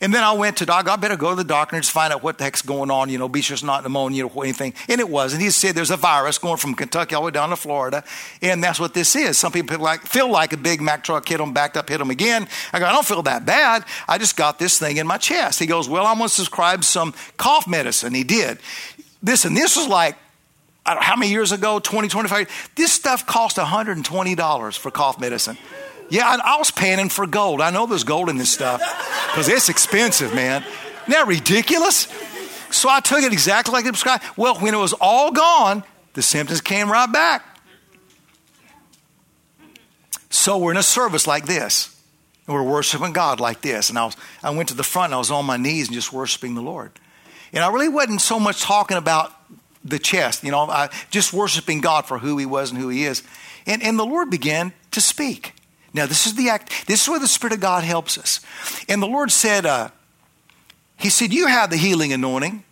[0.00, 0.88] And then I went to doc.
[0.88, 3.08] I better go to the doctor and just find out what the heck's going on.
[3.08, 4.74] You know, be sure it's not pneumonia or anything.
[4.88, 5.32] And it was.
[5.32, 8.04] And He said there's a virus going from Kentucky all the way down to Florida,
[8.42, 9.38] and that's what this is.
[9.38, 12.10] Some people like feel like a Big Mac truck hit them, backed up, hit them
[12.10, 12.48] again.
[12.72, 13.84] I go, I don't feel that bad.
[14.08, 15.58] I just got this thing in my chest.
[15.58, 18.14] He goes, Well, I'm going to prescribe some cough medicine.
[18.14, 18.58] He did.
[19.22, 20.16] This and this was like
[20.86, 21.80] I don't know, how many years ago?
[21.80, 22.70] 20, 25.
[22.76, 25.58] This stuff cost $120 for cough medicine.
[26.08, 27.60] Yeah, I, I was panning for gold.
[27.60, 28.80] I know there's gold in this stuff
[29.30, 30.62] because it's expensive, man.
[30.62, 32.08] Isn't that ridiculous?
[32.70, 34.24] So I took it exactly like they prescribed.
[34.36, 35.84] Well, when it was all gone,
[36.14, 37.44] the symptoms came right back.
[40.30, 41.92] So we're in a service like this.
[42.46, 43.88] And we're worshiping God like this.
[43.88, 45.94] And I, was, I went to the front and I was on my knees and
[45.94, 46.92] just worshiping the Lord.
[47.52, 49.32] And I really wasn't so much talking about
[49.84, 53.04] the chest, you know, I, just worshiping God for who He was and who He
[53.04, 53.22] is.
[53.66, 55.54] And, and the Lord began to speak.
[55.96, 58.40] Now, this is the act, this is where the Spirit of God helps us.
[58.86, 59.88] And the Lord said, uh,
[60.98, 62.62] He said, You have the healing anointing.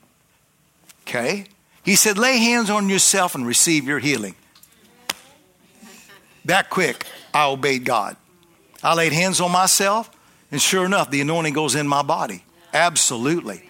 [1.09, 1.47] Okay.
[1.83, 4.35] He said, Lay hands on yourself and receive your healing.
[6.45, 8.19] That quick, I obeyed God.
[8.83, 10.11] I laid hands on myself,
[10.53, 12.45] and sure enough, the anointing goes in my body.
[12.75, 13.63] Absolutely.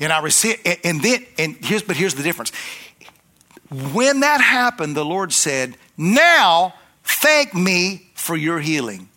[0.00, 2.50] And I received, and- and then, and here's, but here's the difference.
[3.70, 6.74] When that happened, the Lord said, Now
[7.06, 9.08] thank me for your healing.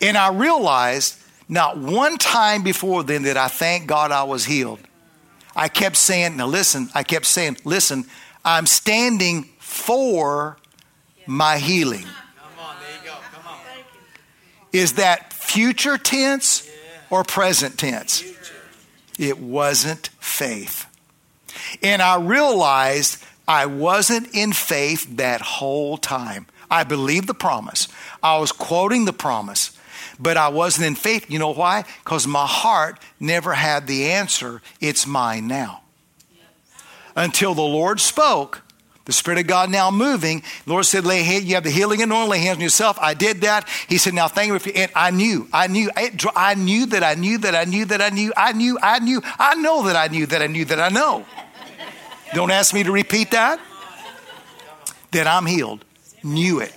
[0.00, 4.80] And I realized not one time before then that I thank God I was healed.
[5.56, 8.04] I kept saying, Now listen, I kept saying, Listen,
[8.44, 10.58] I'm standing for
[11.26, 12.04] my healing.
[12.04, 12.76] On,
[14.72, 16.68] Is that future tense
[17.10, 18.22] or present tense?
[19.18, 20.86] It wasn't faith.
[21.82, 26.46] And I realized I wasn't in faith that whole time.
[26.70, 27.88] I believed the promise.
[28.22, 29.72] I was quoting the promise,
[30.18, 31.30] but I wasn't in faith.
[31.30, 31.84] You know why?
[32.04, 34.62] Because my heart never had the answer.
[34.80, 35.82] It's mine now.
[37.16, 38.62] Until the Lord spoke,
[39.06, 40.42] the Spirit of God now moving.
[40.66, 42.30] The Lord said, "Lay hand, you have the healing anointing.
[42.30, 43.66] Lay hands on yourself." I did that.
[43.88, 45.90] He said, "Now thank you." And I knew, I knew,
[46.36, 49.22] I knew that I knew that I knew that I knew, I knew, I knew,
[49.38, 51.24] I know that I knew that I knew that I know.
[52.34, 53.58] Don't ask me to repeat that.
[55.12, 55.86] That I'm healed.
[56.22, 56.74] Knew it.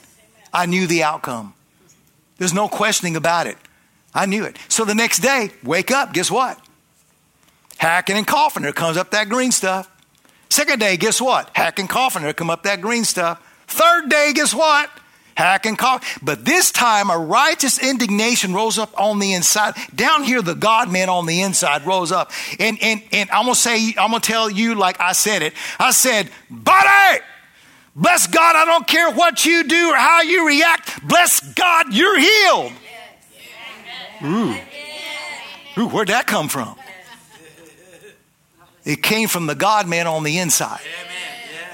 [0.54, 1.54] I knew the outcome.
[2.38, 3.58] There's no questioning about it.
[4.14, 4.58] I knew it.
[4.68, 6.14] So the next day, wake up.
[6.14, 6.60] Guess what?
[7.78, 8.64] Hacking and coughing.
[8.64, 9.90] There comes up that green stuff.
[10.50, 11.50] Second day, guess what?
[11.54, 12.24] Hacking, and coughing.
[12.24, 13.42] There come up that green stuff.
[13.68, 14.90] Third day, guess what?
[15.36, 16.20] Hack and cough.
[16.22, 19.76] But this time, a righteous indignation rose up on the inside.
[19.96, 22.32] Down here, the God man on the inside rose up.
[22.60, 25.42] And, and, and I'm going to say, I'm going to tell you like I said
[25.42, 25.54] it.
[25.80, 27.22] I said, body,
[28.02, 31.08] Bless God, I don't care what you do or how you react.
[31.08, 32.74] Bless God, you're healed.
[34.24, 34.56] Ooh.
[35.78, 36.76] Ooh, where'd that come from?
[38.84, 40.82] It came from the God man on the inside.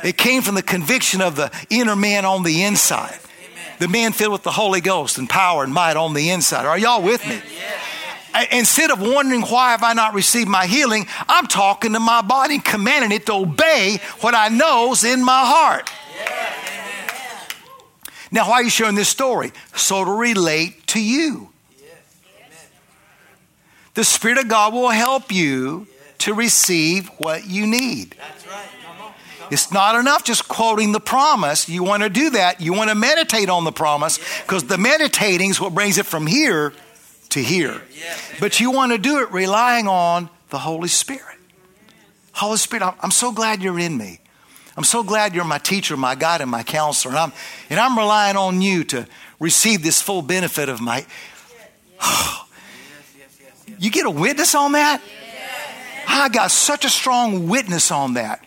[0.03, 3.17] It came from the conviction of the inner man on the inside.
[3.79, 6.65] The man filled with the Holy Ghost and power and might on the inside.
[6.65, 7.39] Are y'all with me?
[8.51, 12.55] Instead of wondering why have I not received my healing, I'm talking to my body
[12.55, 15.89] and commanding it to obey what I know's in my heart.
[18.31, 19.53] Now, why are you sharing this story?
[19.75, 21.49] So to relate to you.
[23.93, 25.87] The Spirit of God will help you
[26.19, 28.15] to receive what you need.
[29.49, 31.69] It's not enough just quoting the promise.
[31.69, 32.59] You want to do that.
[32.59, 36.27] You want to meditate on the promise because the meditating is what brings it from
[36.27, 36.73] here
[37.29, 37.81] to here.
[38.39, 41.37] But you want to do it relying on the Holy Spirit.
[42.33, 44.19] Holy Spirit, I'm- so glad you're in me.
[44.77, 47.15] I'm so glad you're my teacher, my guide, and my counselor.
[47.15, 47.33] And I'm,
[47.71, 49.07] and I'm relying on you to
[49.39, 51.05] receive this full benefit of my.
[53.79, 55.03] You get a witness on that?
[56.07, 58.43] I got such a strong witness on that.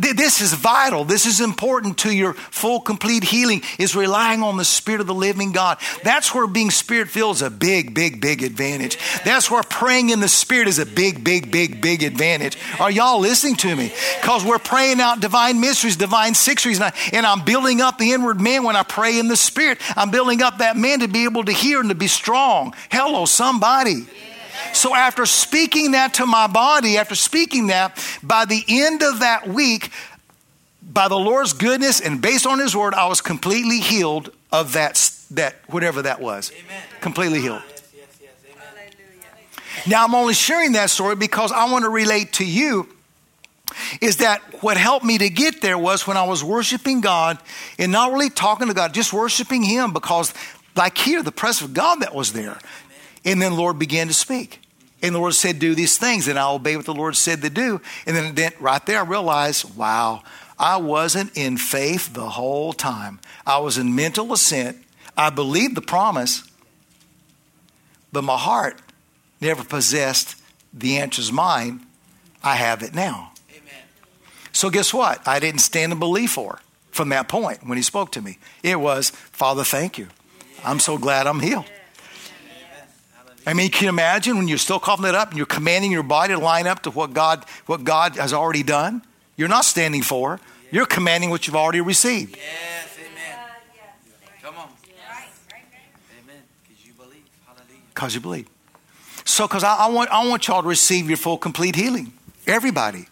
[0.00, 1.04] Th- This is vital.
[1.04, 5.14] This is important to your full, complete healing, is relying on the Spirit of the
[5.14, 5.78] living God.
[6.02, 8.98] That's where being Spirit filled is a big, big, big advantage.
[9.24, 12.58] That's where praying in the Spirit is a big, big, big, big advantage.
[12.80, 13.92] Are y'all listening to me?
[14.20, 18.12] Because we're praying out divine mysteries, divine sixties, and, I, and I'm building up the
[18.12, 19.78] inward man when I pray in the Spirit.
[19.96, 22.74] I'm building up that man to be able to hear and to be strong.
[22.90, 24.06] Hello, somebody.
[24.72, 29.48] So after speaking that to my body, after speaking that, by the end of that
[29.48, 29.90] week,
[30.82, 35.10] by the Lord's goodness and based on His word, I was completely healed of that
[35.32, 36.52] that whatever that was.
[36.52, 36.82] Amen.
[37.00, 37.62] Completely healed.
[39.86, 42.88] Now I'm only sharing that story because I want to relate to you.
[44.00, 47.38] Is that what helped me to get there was when I was worshiping God
[47.78, 50.32] and not really talking to God, just worshiping Him because,
[50.76, 52.58] like here, the presence of God that was there.
[53.24, 54.60] And then the Lord began to speak.
[55.02, 56.28] And the Lord said, Do these things.
[56.28, 57.80] And I obeyed what the Lord said to do.
[58.06, 60.22] And then, then right there, I realized, wow,
[60.58, 63.20] I wasn't in faith the whole time.
[63.46, 64.78] I was in mental assent.
[65.16, 66.48] I believed the promise,
[68.12, 68.80] but my heart
[69.40, 70.36] never possessed
[70.72, 71.86] the answers mine.
[72.42, 73.32] I have it now.
[73.50, 73.82] Amen.
[74.52, 75.26] So guess what?
[75.26, 76.60] I didn't stand in belief for
[76.90, 78.38] from that point when he spoke to me.
[78.62, 80.08] It was, Father, thank you.
[80.64, 81.66] I'm so glad I'm healed.
[83.46, 86.02] I mean, can you imagine when you're still coughing it up and you're commanding your
[86.02, 89.02] body to line up to what God, what God has already done?
[89.36, 90.40] You're not standing for.
[90.70, 92.36] You're commanding what you've already received.
[92.36, 93.38] Yes, amen.
[94.42, 94.68] Come on.
[96.22, 96.42] Amen.
[96.62, 97.22] Because you believe.
[97.46, 97.80] Hallelujah.
[97.92, 98.48] Because you believe.
[99.24, 102.12] So, because I, I, want, I want y'all to receive your full, complete healing.
[102.46, 103.06] Everybody.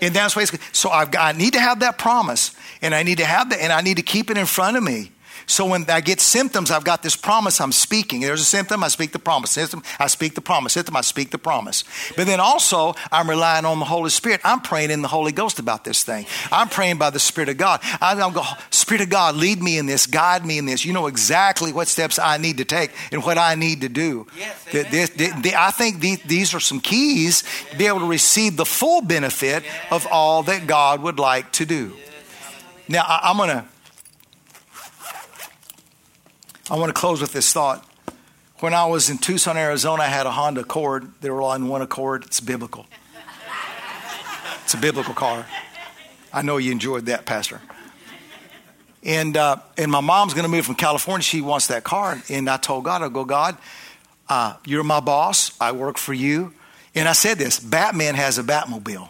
[0.00, 3.18] And that's why so I've got, I need to have that promise, and I need
[3.18, 5.11] to have that, and I need to keep it in front of me.
[5.46, 8.20] So when I get symptoms, I've got this promise I'm speaking.
[8.20, 9.50] There's a symptom, I speak the promise.
[9.50, 10.72] Symptom, I speak the promise.
[10.72, 11.84] Symptom, I speak the promise.
[12.16, 14.40] But then also, I'm relying on the Holy Spirit.
[14.44, 16.26] I'm praying in the Holy Ghost about this thing.
[16.50, 17.80] I'm praying by the Spirit of God.
[18.00, 20.84] I'm, going, Spirit of God, lead me in this, guide me in this.
[20.84, 24.26] You know exactly what steps I need to take and what I need to do.
[24.36, 28.00] Yes, Th- this- th- th- I think the- these are some keys to be able
[28.00, 31.92] to receive the full benefit of all that God would like to do.
[32.88, 33.64] Now, I, I'm going to.
[36.70, 37.84] I want to close with this thought.
[38.60, 41.10] When I was in Tucson, Arizona, I had a Honda Accord.
[41.20, 42.24] They were all in one Accord.
[42.24, 42.86] It's biblical.
[44.62, 45.44] It's a biblical car.
[46.32, 47.60] I know you enjoyed that, Pastor.
[49.02, 51.24] And uh, and my mom's going to move from California.
[51.24, 52.22] She wants that car.
[52.28, 53.58] And I told God, I go, God,
[54.28, 55.50] uh, you're my boss.
[55.60, 56.54] I work for you.
[56.94, 59.08] And I said this: Batman has a Batmobile.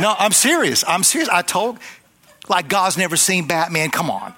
[0.00, 0.84] No, I'm serious.
[0.86, 1.28] I'm serious.
[1.28, 1.78] I told,
[2.48, 3.90] like God's never seen Batman.
[3.90, 4.34] Come on.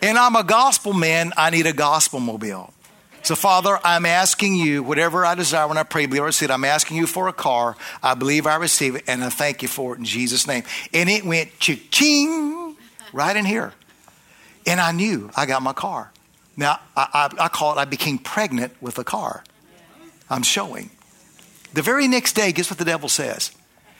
[0.00, 1.32] And I'm a gospel man.
[1.36, 2.72] I need a gospel mobile.
[3.22, 6.52] So, Father, I'm asking you, whatever I desire when I pray, believe I receive it.
[6.52, 7.76] I'm asking you for a car.
[8.02, 10.62] I believe I receive it, and I thank you for it in Jesus' name.
[10.94, 12.76] And it went ching
[13.12, 13.74] right in here.
[14.66, 16.12] And I knew I got my car.
[16.56, 19.44] Now, I, I, I call it, I became pregnant with a car.
[20.30, 20.90] I'm showing.
[21.74, 23.52] The very next day, guess what the devil says?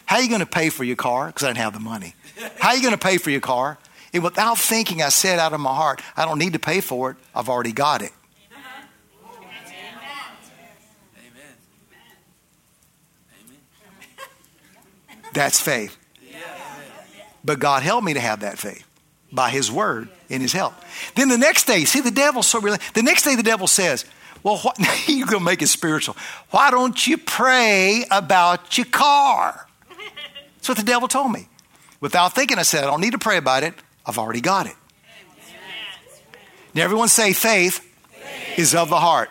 [0.07, 1.26] How are you going to pay for your car?
[1.26, 2.14] Because I didn't have the money.
[2.59, 3.78] How are you going to pay for your car?
[4.13, 7.11] And without thinking, I said out of my heart, I don't need to pay for
[7.11, 7.17] it.
[7.35, 8.13] I've already got it.
[8.51, 8.89] Amen.
[15.33, 15.97] That's faith.
[17.45, 18.85] But God helped me to have that faith
[19.33, 20.75] by His word and His help.
[21.15, 24.05] Then the next day, see, the devil's so really, the next day the devil says,
[24.43, 26.17] Well, what, you're going to make it spiritual.
[26.51, 29.67] Why don't you pray about your car?
[30.57, 31.49] That's what the devil told me.
[32.01, 33.75] Without thinking, I said, I don't need to pray about it.
[34.09, 34.75] I've already got it.
[36.75, 37.85] Now, everyone say, faith,
[38.57, 39.31] is of the heart.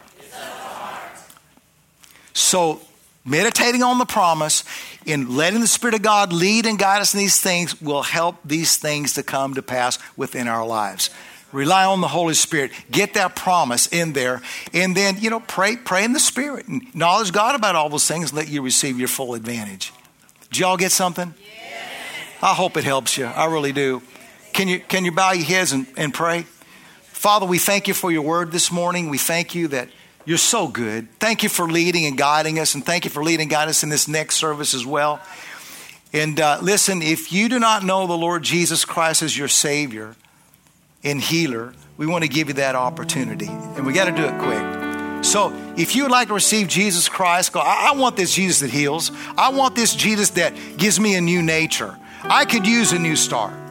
[2.33, 2.81] So,
[3.25, 4.63] meditating on the promise
[5.07, 8.35] and letting the Spirit of God lead and guide us in these things will help
[8.45, 11.09] these things to come to pass within our lives.
[11.51, 12.71] Rely on the Holy Spirit.
[12.91, 14.41] Get that promise in there.
[14.73, 18.07] And then, you know, pray, pray in the Spirit and acknowledge God about all those
[18.07, 19.93] things and let you receive your full advantage.
[20.51, 21.33] Did y'all get something?
[22.41, 23.25] I hope it helps you.
[23.25, 24.03] I really do.
[24.57, 26.41] Can you, can you bow your heads and, and pray?
[27.03, 29.07] Father, we thank you for your word this morning.
[29.11, 29.87] We thank you that
[30.25, 31.07] you're so good.
[31.19, 33.83] Thank you for leading and guiding us, and thank you for leading and guiding us
[33.83, 35.21] in this next service as well.
[36.11, 40.15] And uh, listen, if you do not know the Lord Jesus Christ as your Savior
[41.03, 43.49] and healer, we want to give you that opportunity.
[43.49, 45.23] And we got to do it quick.
[45.23, 48.61] So if you would like to receive Jesus Christ, go, I, I want this Jesus
[48.61, 49.11] that heals.
[49.37, 51.95] I want this Jesus that gives me a new nature.
[52.23, 53.66] I could use a new start.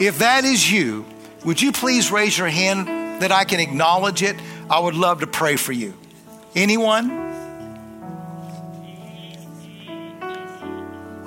[0.00, 1.04] If that is you,
[1.44, 4.36] would you please raise your hand that I can acknowledge it?
[4.68, 5.94] I would love to pray for you.
[6.54, 7.24] Anyone?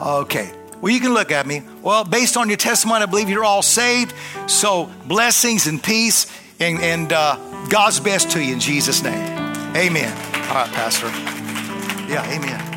[0.01, 0.51] Okay.
[0.81, 1.63] Well, you can look at me.
[1.81, 4.13] Well, based on your testimony, I believe you're all saved.
[4.47, 6.27] So, blessings and peace
[6.59, 7.35] and, and uh,
[7.69, 9.37] God's best to you in Jesus' name.
[9.75, 10.11] Amen.
[10.49, 11.07] All right, Pastor.
[12.07, 12.76] Yeah, amen.